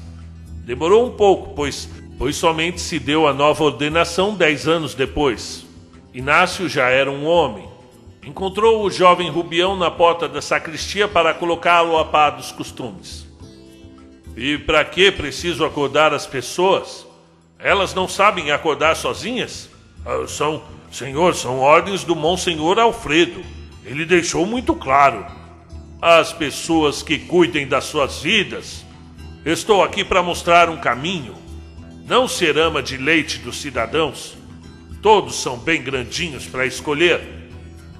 Demorou 0.65 1.05
um 1.05 1.11
pouco, 1.11 1.53
pois, 1.55 1.89
pois 2.17 2.35
somente 2.35 2.81
se 2.81 2.99
deu 2.99 3.27
a 3.27 3.33
nova 3.33 3.63
ordenação 3.63 4.35
dez 4.35 4.67
anos 4.67 4.95
depois. 4.95 5.65
Inácio 6.13 6.67
já 6.67 6.89
era 6.89 7.11
um 7.11 7.25
homem. 7.25 7.67
Encontrou 8.25 8.83
o 8.83 8.89
jovem 8.89 9.29
Rubião 9.29 9.75
na 9.75 9.91
porta 9.91 10.27
da 10.27 10.41
sacristia 10.41 11.07
para 11.07 11.33
colocá-lo 11.33 11.97
a 11.97 12.05
par 12.05 12.31
dos 12.31 12.51
costumes. 12.51 13.27
E 14.35 14.57
para 14.57 14.83
que 14.85 15.11
preciso 15.11 15.65
acordar 15.65 16.13
as 16.13 16.25
pessoas? 16.25 17.05
Elas 17.59 17.93
não 17.93 18.07
sabem 18.07 18.51
acordar 18.51 18.95
sozinhas? 18.95 19.69
Ah, 20.05 20.25
são, 20.27 20.63
senhor, 20.93 21.35
são 21.35 21.59
ordens 21.59 22.03
do 22.03 22.15
Monsenhor 22.15 22.77
Alfredo. 22.77 23.43
Ele 23.83 24.05
deixou 24.05 24.45
muito 24.45 24.75
claro 24.75 25.25
às 26.01 26.31
pessoas 26.31 27.01
que 27.01 27.17
cuidem 27.17 27.67
das 27.67 27.85
suas 27.85 28.21
vidas. 28.21 28.85
Estou 29.45 29.83
aqui 29.83 30.03
para 30.03 30.21
mostrar 30.21 30.69
um 30.69 30.77
caminho. 30.77 31.35
Não 32.05 32.27
ser 32.27 32.57
ama 32.57 32.83
de 32.83 32.97
leite 32.97 33.39
dos 33.39 33.57
cidadãos. 33.57 34.37
Todos 35.01 35.35
são 35.35 35.57
bem 35.57 35.81
grandinhos 35.81 36.45
para 36.45 36.65
escolher. 36.65 37.21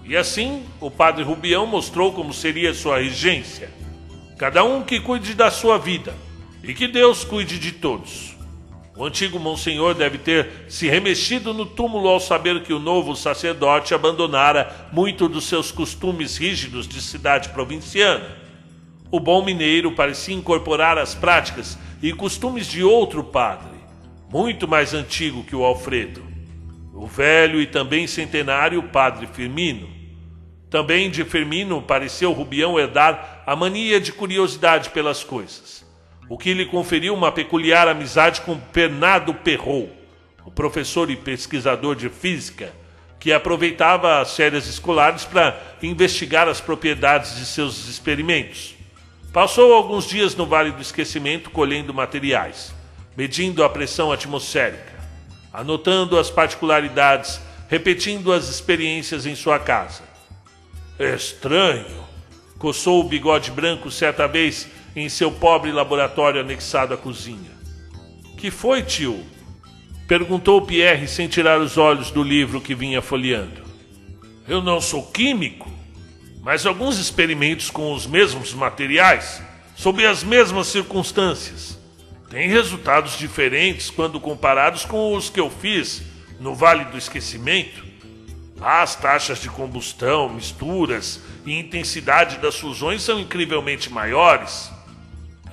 E 0.06 0.16
assim, 0.16 0.64
o 0.80 0.92
padre 0.92 1.24
Rubião 1.24 1.66
mostrou 1.66 2.14
como 2.14 2.34
seria 2.34 2.74
sua 2.74 3.00
regência. 3.00 3.72
Cada 4.38 4.64
um 4.64 4.84
que 4.84 5.00
cuide 5.00 5.34
da 5.34 5.50
sua 5.50 5.78
vida 5.78 6.14
e 6.64 6.74
que 6.74 6.88
Deus 6.88 7.24
cuide 7.24 7.58
de 7.58 7.72
todos. 7.72 8.33
O 8.96 9.06
antigo 9.06 9.40
Monsenhor 9.40 9.96
deve 9.96 10.20
ter 10.20 10.66
se 10.68 10.88
remexido 10.88 11.52
no 11.52 11.66
túmulo 11.66 12.08
ao 12.08 12.20
saber 12.20 12.62
que 12.62 12.72
o 12.72 12.80
novo 12.80 13.16
sacerdote 13.16 13.94
abandonara 13.94 14.90
muito 14.92 15.28
dos 15.28 15.46
seus 15.46 15.72
costumes 15.72 16.38
rígidos 16.38 16.88
de 16.88 17.02
cidade 17.02 17.50
provinciana. 17.50 18.38
O 19.10 19.20
bom 19.20 19.44
mineiro 19.44 19.94
parecia 19.94 20.36
incorporar 20.36 21.00
as 21.00 21.16
práticas 21.16 21.78
e 22.04 22.14
costumes 22.14 22.68
de 22.68 22.84
outro 22.84 23.24
padre, 23.24 23.80
muito 24.32 24.68
mais 24.68 24.94
antigo 24.94 25.44
que 25.44 25.56
o 25.56 25.64
Alfredo, 25.64 26.24
o 26.94 27.08
velho 27.08 27.60
e 27.60 27.66
também 27.66 28.06
centenário 28.06 28.84
padre 28.84 29.26
Firmino. 29.26 29.90
Também 30.70 31.10
de 31.10 31.24
Firmino 31.24 31.82
pareceu 31.82 32.32
Rubião 32.32 32.80
herdar 32.80 33.44
a 33.46 33.56
mania 33.56 34.00
de 34.00 34.12
curiosidade 34.12 34.92
pelas 34.92 35.24
coisas 35.24 35.83
o 36.34 36.38
que 36.38 36.52
lhe 36.52 36.66
conferiu 36.66 37.14
uma 37.14 37.32
peculiar 37.32 37.88
amizade 37.88 38.42
com 38.42 38.60
Bernardo 38.74 39.36
Perrault, 39.36 39.92
o 40.44 40.50
professor 40.50 41.12
e 41.12 41.16
pesquisador 41.16 41.96
de 41.96 42.10
física, 42.10 42.74
que 43.20 43.32
aproveitava 43.32 44.20
as 44.20 44.36
férias 44.36 44.66
escolares 44.66 45.26
para 45.26 45.56
investigar 45.84 46.48
as 46.48 46.60
propriedades 46.60 47.36
de 47.36 47.46
seus 47.46 47.88
experimentos. 47.88 48.74
Passou 49.32 49.74
alguns 49.76 50.08
dias 50.08 50.36
no 50.36 50.48
Vale 50.48 50.72
do 50.72 50.82
Esquecimento 50.82 51.52
colhendo 51.52 51.94
materiais, 51.94 52.74
medindo 53.16 53.64
a 53.64 53.70
pressão 53.70 54.12
atmosférica, 54.12 54.92
anotando 55.54 56.18
as 56.18 56.32
particularidades, 56.32 57.40
repetindo 57.70 58.34
as 58.34 58.50
experiências 58.50 59.28
em 59.28 59.36
sua 59.36 59.60
casa. 59.60 60.02
Estranho, 60.98 62.04
coçou 62.58 63.02
o 63.02 63.08
bigode 63.08 63.52
branco 63.52 63.92
certa 63.92 64.28
vez 64.28 64.68
em 64.96 65.10
seu 65.10 65.32
pobre 65.32 65.72
laboratório 65.72 66.42
anexado 66.42 66.94
à 66.94 66.98
cozinha. 66.98 67.52
Que 68.38 68.52
foi, 68.52 68.84
tio? 68.84 69.24
Perguntou 70.08 70.62
Pierre 70.62 71.08
sem 71.08 71.28
tirar 71.28 71.60
os 71.62 71.78
olhos 71.78 72.12
do 72.12 72.22
livro 72.22 72.60
que 72.60 72.76
vinha 72.76 73.02
folheando. 73.02 73.64
Eu 74.48 74.62
não 74.62 74.82
sou 74.82 75.02
químico, 75.04 75.72
mas 76.42 76.66
alguns 76.66 77.00
experimentos 77.00 77.70
com 77.70 77.94
os 77.94 78.06
mesmos 78.06 78.54
materiais, 78.54 79.42
sob 79.76 80.06
as 80.06 80.24
mesmas 80.24 80.68
circunstâncias, 80.68 81.80
têm 82.30 82.50
resultados 82.50 83.18
diferentes 83.18 83.90
quando 83.90 84.20
comparados 84.20 84.84
com 84.84 85.16
os 85.16 85.30
que 85.30 85.40
eu 85.40 85.50
fiz 85.50 86.04
no 86.38 86.54
Vale 86.54 86.84
do 86.86 86.98
Esquecimento. 86.98 87.86
As 88.60 88.96
taxas 88.98 89.42
de 89.42 89.48
combustão, 89.50 90.28
misturas 90.28 91.22
e 91.46 91.58
intensidade 91.58 92.40
das 92.40 92.60
fusões 92.60 93.02
são 93.02 93.20
incrivelmente 93.20 93.90
maiores. 93.90 94.73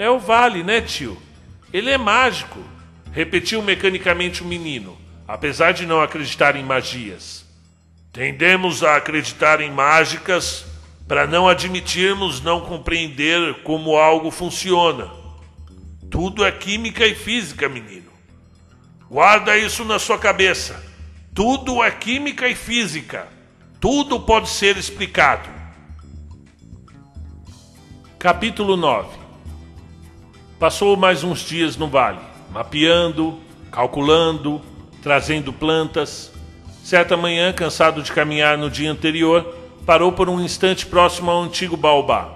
É 0.01 0.09
o 0.09 0.19
vale, 0.19 0.65
né, 0.65 0.81
tio? 0.81 1.21
Ele 1.71 1.91
é 1.91 1.99
mágico, 1.99 2.59
repetiu 3.13 3.61
mecanicamente 3.61 4.43
o 4.43 4.47
menino, 4.47 4.97
apesar 5.29 5.73
de 5.73 5.85
não 5.85 6.01
acreditar 6.01 6.57
em 6.57 6.65
magias. 6.65 7.45
Tendemos 8.11 8.83
a 8.83 8.97
acreditar 8.97 9.61
em 9.61 9.71
mágicas 9.71 10.65
para 11.07 11.27
não 11.27 11.47
admitirmos 11.47 12.41
não 12.41 12.63
compreender 12.63 13.63
como 13.63 13.95
algo 13.95 14.31
funciona. 14.31 15.11
Tudo 16.11 16.47
é 16.47 16.51
química 16.51 17.07
e 17.07 17.15
física, 17.15 17.69
menino. 17.69 18.11
Guarda 19.07 19.59
isso 19.59 19.85
na 19.85 19.99
sua 19.99 20.19
cabeça. 20.19 20.83
Tudo 21.35 21.85
é 21.85 21.91
química 21.91 22.49
e 22.49 22.55
física. 22.55 23.29
Tudo 23.79 24.19
pode 24.19 24.49
ser 24.49 24.79
explicado. 24.79 25.51
Capítulo 28.19 28.79
9 28.79 29.20
Passou 30.61 30.94
mais 30.94 31.25
uns 31.25 31.38
dias 31.38 31.79
no 31.79 31.88
vale, 31.88 32.18
mapeando, 32.51 33.40
calculando, 33.73 34.61
trazendo 35.03 35.55
plantas. 35.55 36.31
Certa 36.85 37.16
manhã, 37.16 37.51
cansado 37.51 38.03
de 38.03 38.12
caminhar 38.12 38.59
no 38.59 38.68
dia 38.68 38.92
anterior, 38.92 39.57
parou 39.87 40.12
por 40.12 40.29
um 40.29 40.38
instante 40.38 40.85
próximo 40.85 41.31
ao 41.31 41.44
antigo 41.44 41.79
baobá. 41.79 42.35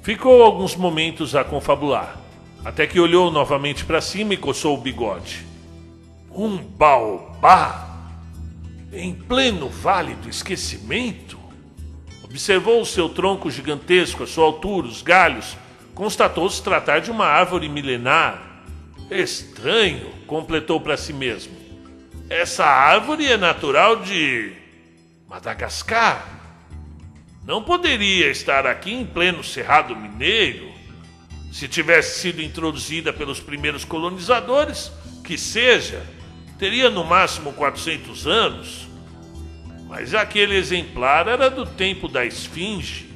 Ficou 0.00 0.44
alguns 0.44 0.76
momentos 0.76 1.34
a 1.34 1.42
confabular, 1.42 2.16
até 2.64 2.86
que 2.86 3.00
olhou 3.00 3.32
novamente 3.32 3.84
para 3.84 4.00
cima 4.00 4.34
e 4.34 4.36
coçou 4.36 4.76
o 4.76 4.80
bigode. 4.80 5.44
Um 6.30 6.58
baobá? 6.58 8.12
Em 8.92 9.12
pleno 9.12 9.68
vale 9.68 10.14
do 10.14 10.28
esquecimento? 10.28 11.36
Observou 12.22 12.80
o 12.80 12.86
seu 12.86 13.08
tronco 13.08 13.50
gigantesco, 13.50 14.22
a 14.22 14.26
sua 14.28 14.44
altura, 14.44 14.86
os 14.86 15.02
galhos, 15.02 15.56
constatou-se 15.96 16.62
tratar 16.62 17.00
de 17.00 17.10
uma 17.10 17.24
árvore 17.24 17.70
milenar. 17.70 18.62
Estranho, 19.10 20.12
completou 20.26 20.78
para 20.78 20.96
si 20.96 21.12
mesmo. 21.12 21.56
Essa 22.28 22.66
árvore 22.66 23.26
é 23.26 23.36
natural 23.38 23.96
de 24.02 24.52
Madagascar. 25.26 26.22
Não 27.46 27.62
poderia 27.62 28.30
estar 28.30 28.66
aqui 28.66 28.92
em 28.92 29.06
pleno 29.06 29.42
Cerrado 29.42 29.96
Mineiro. 29.96 30.70
Se 31.50 31.66
tivesse 31.66 32.20
sido 32.20 32.42
introduzida 32.42 33.10
pelos 33.10 33.40
primeiros 33.40 33.82
colonizadores, 33.82 34.92
que 35.24 35.38
seja, 35.38 36.04
teria 36.58 36.90
no 36.90 37.04
máximo 37.04 37.54
400 37.54 38.26
anos. 38.26 38.86
Mas 39.88 40.12
aquele 40.12 40.56
exemplar 40.56 41.26
era 41.26 41.48
do 41.48 41.64
tempo 41.64 42.06
da 42.06 42.26
Esfinge 42.26 43.15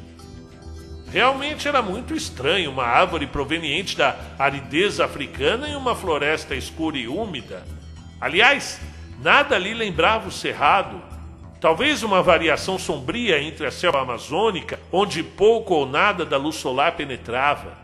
Realmente 1.12 1.66
era 1.66 1.82
muito 1.82 2.14
estranho 2.14 2.70
uma 2.70 2.84
árvore 2.84 3.26
proveniente 3.26 3.96
da 3.96 4.16
aridez 4.38 5.00
africana 5.00 5.68
em 5.68 5.74
uma 5.74 5.96
floresta 5.96 6.54
escura 6.54 6.96
e 6.96 7.08
úmida. 7.08 7.64
Aliás, 8.20 8.80
nada 9.20 9.56
ali 9.56 9.74
lembrava 9.74 10.28
o 10.28 10.32
cerrado. 10.32 11.02
Talvez 11.60 12.04
uma 12.04 12.22
variação 12.22 12.78
sombria 12.78 13.42
entre 13.42 13.66
a 13.66 13.72
selva 13.72 14.00
amazônica, 14.02 14.78
onde 14.92 15.22
pouco 15.22 15.74
ou 15.74 15.84
nada 15.84 16.24
da 16.24 16.36
luz 16.36 16.56
solar 16.56 16.92
penetrava. 16.92 17.76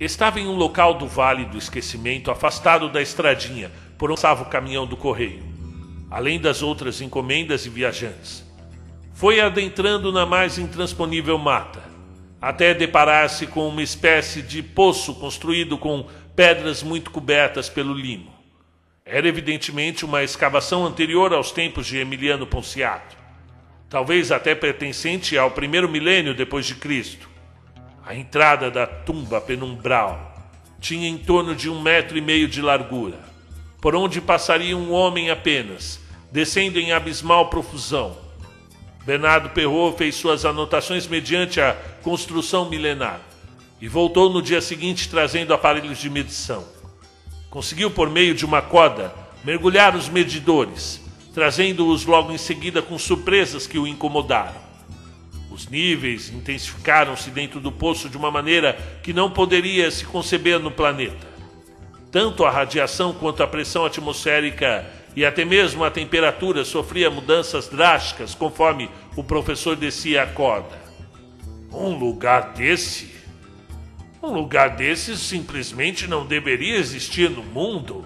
Estava 0.00 0.40
em 0.40 0.48
um 0.48 0.56
local 0.56 0.94
do 0.94 1.06
vale 1.06 1.44
do 1.44 1.56
esquecimento, 1.56 2.32
afastado 2.32 2.88
da 2.88 3.00
estradinha, 3.00 3.70
por 3.96 4.10
onde 4.10 4.20
passava 4.20 4.42
o 4.42 4.50
caminhão 4.50 4.86
do 4.86 4.96
correio, 4.96 5.42
além 6.10 6.38
das 6.40 6.62
outras 6.62 7.00
encomendas 7.00 7.64
e 7.64 7.70
viajantes. 7.70 8.44
Foi 9.14 9.40
adentrando 9.40 10.12
na 10.12 10.26
mais 10.26 10.58
intransponível 10.58 11.38
mata, 11.38 11.85
até 12.40 12.74
deparar-se 12.74 13.46
com 13.46 13.68
uma 13.68 13.82
espécie 13.82 14.42
de 14.42 14.62
poço 14.62 15.14
construído 15.14 15.78
com 15.78 16.06
pedras 16.34 16.82
muito 16.82 17.10
cobertas 17.10 17.68
pelo 17.68 17.94
limo. 17.94 18.34
Era 19.04 19.28
evidentemente 19.28 20.04
uma 20.04 20.22
escavação 20.22 20.84
anterior 20.84 21.32
aos 21.32 21.50
tempos 21.50 21.86
de 21.86 21.96
Emiliano 21.96 22.46
Ponciato, 22.46 23.16
talvez 23.88 24.32
até 24.32 24.54
pertencente 24.54 25.38
ao 25.38 25.50
primeiro 25.50 25.88
milênio 25.88 26.34
depois 26.34 26.66
de 26.66 26.74
Cristo. 26.74 27.28
A 28.04 28.14
entrada 28.14 28.70
da 28.70 28.86
tumba 28.86 29.40
penumbral 29.40 30.34
tinha 30.80 31.08
em 31.08 31.16
torno 31.16 31.54
de 31.54 31.70
um 31.70 31.80
metro 31.80 32.18
e 32.18 32.20
meio 32.20 32.46
de 32.48 32.60
largura, 32.60 33.18
por 33.80 33.94
onde 33.94 34.20
passaria 34.20 34.76
um 34.76 34.92
homem 34.92 35.30
apenas, 35.30 36.00
descendo 36.30 36.78
em 36.78 36.92
abismal 36.92 37.48
profusão. 37.48 38.25
Bernardo 39.06 39.50
Perrault 39.50 39.96
fez 39.96 40.16
suas 40.16 40.44
anotações 40.44 41.06
mediante 41.06 41.60
a 41.60 41.76
construção 42.02 42.68
milenar 42.68 43.20
e 43.80 43.86
voltou 43.86 44.28
no 44.28 44.42
dia 44.42 44.60
seguinte 44.60 45.08
trazendo 45.08 45.54
aparelhos 45.54 45.98
de 45.98 46.10
medição. 46.10 46.64
Conseguiu, 47.48 47.88
por 47.88 48.10
meio 48.10 48.34
de 48.34 48.44
uma 48.44 48.60
corda, 48.60 49.14
mergulhar 49.44 49.94
os 49.94 50.08
medidores, 50.08 51.00
trazendo-os 51.32 52.04
logo 52.04 52.32
em 52.32 52.38
seguida 52.38 52.82
com 52.82 52.98
surpresas 52.98 53.64
que 53.64 53.78
o 53.78 53.86
incomodaram. 53.86 54.66
Os 55.52 55.68
níveis 55.68 56.28
intensificaram-se 56.30 57.30
dentro 57.30 57.60
do 57.60 57.70
poço 57.70 58.08
de 58.08 58.16
uma 58.16 58.32
maneira 58.32 58.76
que 59.04 59.12
não 59.12 59.30
poderia 59.30 59.88
se 59.88 60.04
conceber 60.04 60.58
no 60.58 60.72
planeta. 60.72 61.28
Tanto 62.10 62.44
a 62.44 62.50
radiação 62.50 63.12
quanto 63.12 63.40
a 63.40 63.46
pressão 63.46 63.86
atmosférica 63.86 64.84
e 65.16 65.24
até 65.24 65.44
mesmo 65.44 65.82
a 65.82 65.90
temperatura 65.90 66.64
sofria 66.64 67.10
mudanças 67.10 67.66
drásticas 67.66 68.34
conforme 68.34 68.88
o 69.16 69.24
professor 69.24 69.74
descia 69.74 70.22
a 70.22 70.26
corda. 70.26 70.78
Um 71.72 71.96
lugar 71.96 72.52
desse? 72.52 73.10
Um 74.22 74.32
lugar 74.32 74.76
desses 74.76 75.18
simplesmente 75.18 76.06
não 76.06 76.26
deveria 76.26 76.76
existir 76.76 77.30
no 77.30 77.42
mundo. 77.42 78.04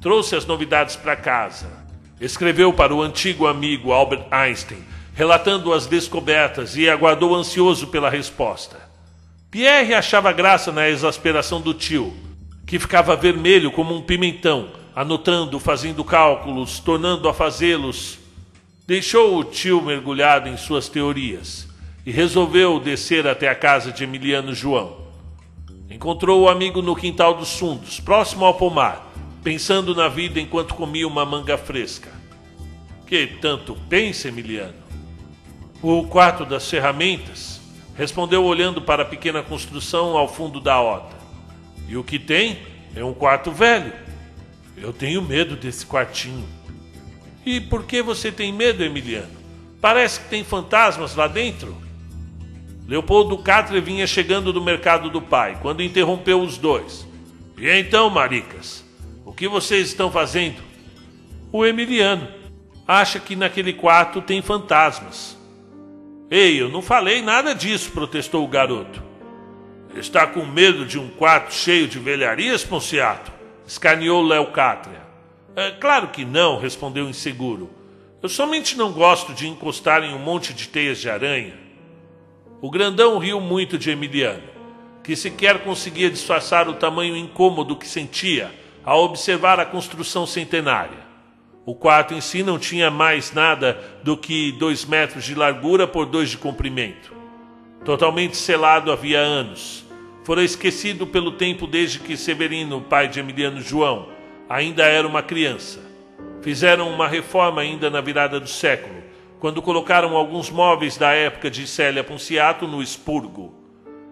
Trouxe 0.00 0.36
as 0.36 0.44
novidades 0.44 0.96
para 0.96 1.16
casa. 1.16 1.68
Escreveu 2.20 2.72
para 2.72 2.94
o 2.94 3.00
antigo 3.00 3.46
amigo 3.46 3.92
Albert 3.92 4.26
Einstein 4.30 4.84
relatando 5.18 5.72
as 5.72 5.84
descobertas 5.84 6.76
e 6.76 6.88
aguardou 6.88 7.34
ansioso 7.34 7.88
pela 7.88 8.08
resposta. 8.08 8.78
Pierre 9.50 9.92
achava 9.92 10.30
graça 10.30 10.70
na 10.70 10.88
exasperação 10.88 11.60
do 11.60 11.74
tio, 11.74 12.14
que 12.64 12.78
ficava 12.78 13.16
vermelho 13.16 13.72
como 13.72 13.92
um 13.92 14.00
pimentão, 14.00 14.68
anotando, 14.98 15.60
fazendo 15.60 16.02
cálculos, 16.02 16.80
tornando 16.80 17.28
a 17.28 17.32
fazê-los. 17.32 18.18
Deixou 18.84 19.38
o 19.38 19.44
tio 19.44 19.80
mergulhado 19.80 20.48
em 20.48 20.56
suas 20.56 20.88
teorias 20.88 21.68
e 22.04 22.10
resolveu 22.10 22.80
descer 22.80 23.24
até 23.24 23.48
a 23.48 23.54
casa 23.54 23.92
de 23.92 24.02
Emiliano 24.02 24.52
João. 24.52 24.96
Encontrou 25.88 26.42
o 26.42 26.48
amigo 26.48 26.82
no 26.82 26.96
quintal 26.96 27.34
dos 27.34 27.56
fundos, 27.56 28.00
próximo 28.00 28.44
ao 28.44 28.54
pomar, 28.54 29.08
pensando 29.44 29.94
na 29.94 30.08
vida 30.08 30.40
enquanto 30.40 30.74
comia 30.74 31.06
uma 31.06 31.24
manga 31.24 31.56
fresca. 31.56 32.10
Que 33.06 33.24
tanto 33.24 33.78
pensa, 33.88 34.26
Emiliano? 34.26 34.74
O 35.80 36.08
quarto 36.08 36.44
das 36.44 36.68
ferramentas, 36.68 37.60
respondeu 37.94 38.44
olhando 38.44 38.82
para 38.82 39.04
a 39.04 39.06
pequena 39.06 39.44
construção 39.44 40.16
ao 40.16 40.26
fundo 40.26 40.58
da 40.58 40.80
horta. 40.80 41.16
E 41.86 41.96
o 41.96 42.02
que 42.02 42.18
tem 42.18 42.58
é 42.96 43.04
um 43.04 43.14
quarto 43.14 43.52
velho. 43.52 44.07
Eu 44.80 44.92
tenho 44.92 45.22
medo 45.22 45.56
desse 45.56 45.84
quartinho. 45.84 46.46
E 47.44 47.60
por 47.60 47.84
que 47.84 48.02
você 48.02 48.30
tem 48.30 48.52
medo, 48.52 48.82
Emiliano? 48.82 49.36
Parece 49.80 50.20
que 50.20 50.28
tem 50.28 50.44
fantasmas 50.44 51.14
lá 51.14 51.26
dentro. 51.26 51.76
Leopoldo 52.86 53.38
Catre 53.38 53.80
vinha 53.80 54.06
chegando 54.06 54.52
do 54.52 54.62
mercado 54.62 55.10
do 55.10 55.20
pai, 55.20 55.58
quando 55.60 55.82
interrompeu 55.82 56.40
os 56.40 56.56
dois. 56.56 57.06
E 57.56 57.68
então, 57.70 58.08
maricas, 58.08 58.84
o 59.24 59.32
que 59.32 59.48
vocês 59.48 59.88
estão 59.88 60.10
fazendo? 60.10 60.62
O 61.52 61.64
Emiliano 61.64 62.28
acha 62.86 63.20
que 63.20 63.36
naquele 63.36 63.72
quarto 63.72 64.22
tem 64.22 64.40
fantasmas. 64.40 65.36
Ei, 66.30 66.60
eu 66.60 66.68
não 66.68 66.82
falei 66.82 67.22
nada 67.22 67.54
disso, 67.54 67.90
protestou 67.90 68.44
o 68.44 68.48
garoto. 68.48 69.02
Está 69.94 70.26
com 70.26 70.44
medo 70.44 70.84
de 70.84 70.98
um 70.98 71.08
quarto 71.08 71.52
cheio 71.52 71.88
de 71.88 71.98
velharias, 71.98 72.64
Ponciato? 72.64 73.37
Escaneou 73.68 74.22
Léo 74.22 74.46
Cátria. 74.46 75.02
É, 75.54 75.72
claro 75.72 76.08
que 76.08 76.24
não, 76.24 76.58
respondeu 76.58 77.06
inseguro. 77.06 77.68
Eu 78.22 78.28
somente 78.28 78.78
não 78.78 78.92
gosto 78.92 79.34
de 79.34 79.46
encostar 79.46 80.02
em 80.02 80.14
um 80.14 80.18
monte 80.18 80.54
de 80.54 80.68
teias 80.68 80.98
de 80.98 81.10
aranha. 81.10 81.52
O 82.62 82.70
grandão 82.70 83.18
riu 83.18 83.38
muito 83.42 83.76
de 83.76 83.90
Emiliano, 83.90 84.48
que 85.04 85.14
sequer 85.14 85.62
conseguia 85.62 86.10
disfarçar 86.10 86.66
o 86.66 86.74
tamanho 86.74 87.14
incômodo 87.14 87.76
que 87.76 87.86
sentia 87.86 88.50
ao 88.82 89.04
observar 89.04 89.60
a 89.60 89.66
construção 89.66 90.26
centenária. 90.26 91.06
O 91.66 91.74
quarto 91.74 92.14
em 92.14 92.22
si 92.22 92.42
não 92.42 92.58
tinha 92.58 92.90
mais 92.90 93.34
nada 93.34 93.78
do 94.02 94.16
que 94.16 94.50
dois 94.52 94.86
metros 94.86 95.24
de 95.24 95.34
largura 95.34 95.86
por 95.86 96.06
dois 96.06 96.30
de 96.30 96.38
comprimento. 96.38 97.12
Totalmente 97.84 98.34
selado 98.34 98.90
havia 98.90 99.20
anos. 99.20 99.84
Fora 100.28 100.44
esquecido 100.44 101.06
pelo 101.06 101.32
tempo 101.32 101.66
desde 101.66 102.00
que 102.00 102.14
Severino, 102.14 102.82
pai 102.82 103.08
de 103.08 103.18
Emiliano 103.18 103.62
João, 103.62 104.10
ainda 104.46 104.84
era 104.84 105.08
uma 105.08 105.22
criança. 105.22 105.80
Fizeram 106.42 106.90
uma 106.90 107.08
reforma 107.08 107.62
ainda 107.62 107.88
na 107.88 108.02
virada 108.02 108.38
do 108.38 108.46
século, 108.46 109.02
quando 109.40 109.62
colocaram 109.62 110.14
alguns 110.14 110.50
móveis 110.50 110.98
da 110.98 111.12
época 111.12 111.50
de 111.50 111.66
Célia 111.66 112.04
Ponciato 112.04 112.68
no 112.68 112.82
expurgo. 112.82 113.54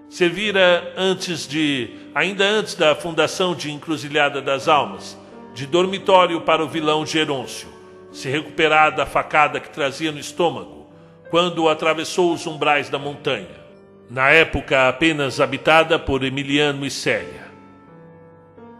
Servira 0.08 0.94
antes 0.96 1.46
de, 1.46 1.90
ainda 2.14 2.46
antes 2.46 2.74
da 2.74 2.94
fundação 2.94 3.54
de 3.54 3.70
Encruzilhada 3.70 4.40
das 4.40 4.68
Almas, 4.68 5.18
de 5.52 5.66
dormitório 5.66 6.40
para 6.40 6.64
o 6.64 6.68
vilão 6.68 7.04
Gerôncio, 7.04 7.68
se 8.10 8.30
recuperar 8.30 8.96
da 8.96 9.04
facada 9.04 9.60
que 9.60 9.68
trazia 9.68 10.10
no 10.10 10.18
estômago 10.18 10.86
quando 11.30 11.68
atravessou 11.68 12.32
os 12.32 12.46
umbrais 12.46 12.88
da 12.88 12.98
montanha, 12.98 13.65
na 14.08 14.30
época 14.30 14.88
apenas 14.88 15.40
habitada 15.40 15.98
por 15.98 16.22
Emiliano 16.24 16.86
e 16.86 16.90
Célia. 16.90 17.46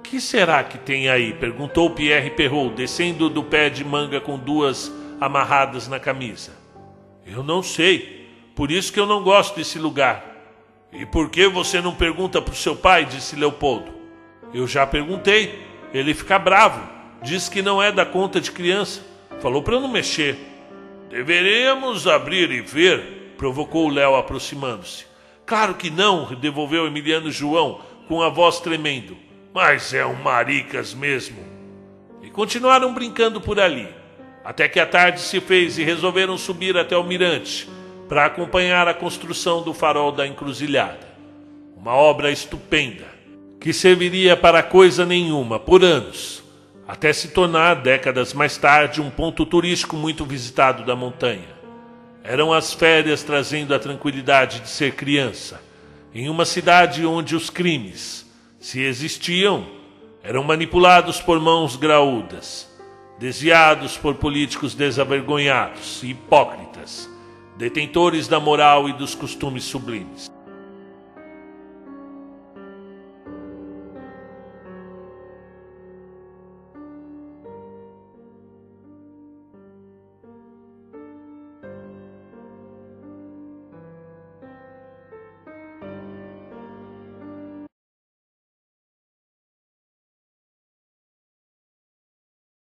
Que 0.02 0.20
será 0.20 0.62
que 0.62 0.78
tem 0.78 1.08
aí? 1.08 1.32
perguntou 1.32 1.90
Pierre 1.90 2.30
Perrault, 2.30 2.76
descendo 2.76 3.28
do 3.28 3.42
pé 3.42 3.68
de 3.68 3.84
manga 3.84 4.20
com 4.20 4.38
duas 4.38 4.92
amarradas 5.20 5.88
na 5.88 5.98
camisa. 5.98 6.52
Eu 7.26 7.42
não 7.42 7.60
sei, 7.60 8.28
por 8.54 8.70
isso 8.70 8.92
que 8.92 9.00
eu 9.00 9.06
não 9.06 9.24
gosto 9.24 9.56
desse 9.56 9.78
lugar. 9.78 10.24
E 10.92 11.04
por 11.04 11.28
que 11.28 11.48
você 11.48 11.80
não 11.80 11.94
pergunta 11.94 12.40
para 12.40 12.52
o 12.52 12.56
seu 12.56 12.76
pai? 12.76 13.04
disse 13.04 13.34
Leopoldo. 13.34 13.92
Eu 14.54 14.66
já 14.66 14.86
perguntei. 14.86 15.66
Ele 15.92 16.14
fica 16.14 16.38
bravo, 16.38 16.80
diz 17.22 17.48
que 17.48 17.60
não 17.60 17.82
é 17.82 17.90
da 17.90 18.06
conta 18.06 18.40
de 18.40 18.52
criança. 18.52 19.00
Falou 19.40 19.62
para 19.62 19.74
eu 19.74 19.80
não 19.80 19.88
mexer. 19.88 20.36
Deveríamos 21.10 22.06
abrir 22.06 22.50
e 22.50 22.60
ver, 22.60 23.34
provocou 23.36 23.88
Léo 23.88 24.14
aproximando-se. 24.14 25.06
Claro 25.46 25.74
que 25.74 25.90
não, 25.90 26.34
devolveu 26.34 26.88
Emiliano 26.88 27.30
João 27.30 27.80
com 28.08 28.20
a 28.20 28.28
voz 28.28 28.58
tremendo. 28.58 29.16
Mas 29.54 29.94
é 29.94 30.04
um 30.04 30.14
maricas 30.14 30.92
mesmo. 30.92 31.38
E 32.20 32.28
continuaram 32.28 32.92
brincando 32.92 33.40
por 33.40 33.60
ali, 33.60 33.88
até 34.44 34.68
que 34.68 34.80
a 34.80 34.86
tarde 34.86 35.20
se 35.20 35.40
fez 35.40 35.78
e 35.78 35.84
resolveram 35.84 36.36
subir 36.36 36.76
até 36.76 36.96
o 36.96 37.04
mirante 37.04 37.68
para 38.08 38.26
acompanhar 38.26 38.88
a 38.88 38.94
construção 38.94 39.62
do 39.62 39.72
farol 39.72 40.10
da 40.10 40.26
encruzilhada. 40.26 41.06
Uma 41.76 41.94
obra 41.94 42.30
estupenda 42.30 43.06
que 43.60 43.72
serviria 43.72 44.36
para 44.36 44.62
coisa 44.62 45.06
nenhuma 45.06 45.58
por 45.58 45.84
anos, 45.84 46.42
até 46.86 47.12
se 47.12 47.28
tornar, 47.28 47.76
décadas 47.76 48.32
mais 48.32 48.56
tarde, 48.56 49.00
um 49.00 49.10
ponto 49.10 49.46
turístico 49.46 49.96
muito 49.96 50.24
visitado 50.24 50.84
da 50.84 50.94
montanha. 50.94 51.55
Eram 52.28 52.52
as 52.52 52.72
férias 52.72 53.22
trazendo 53.22 53.72
a 53.72 53.78
tranquilidade 53.78 54.58
de 54.58 54.68
ser 54.68 54.96
criança, 54.96 55.62
em 56.12 56.28
uma 56.28 56.44
cidade 56.44 57.06
onde 57.06 57.36
os 57.36 57.48
crimes, 57.50 58.26
se 58.58 58.80
existiam, 58.80 59.64
eram 60.24 60.42
manipulados 60.42 61.20
por 61.20 61.38
mãos 61.38 61.76
graúdas, 61.76 62.68
desviados 63.16 63.96
por 63.96 64.16
políticos 64.16 64.74
desavergonhados 64.74 66.02
e 66.02 66.08
hipócritas, 66.08 67.08
detentores 67.56 68.26
da 68.26 68.40
moral 68.40 68.88
e 68.88 68.92
dos 68.92 69.14
costumes 69.14 69.62
sublimes. 69.62 70.28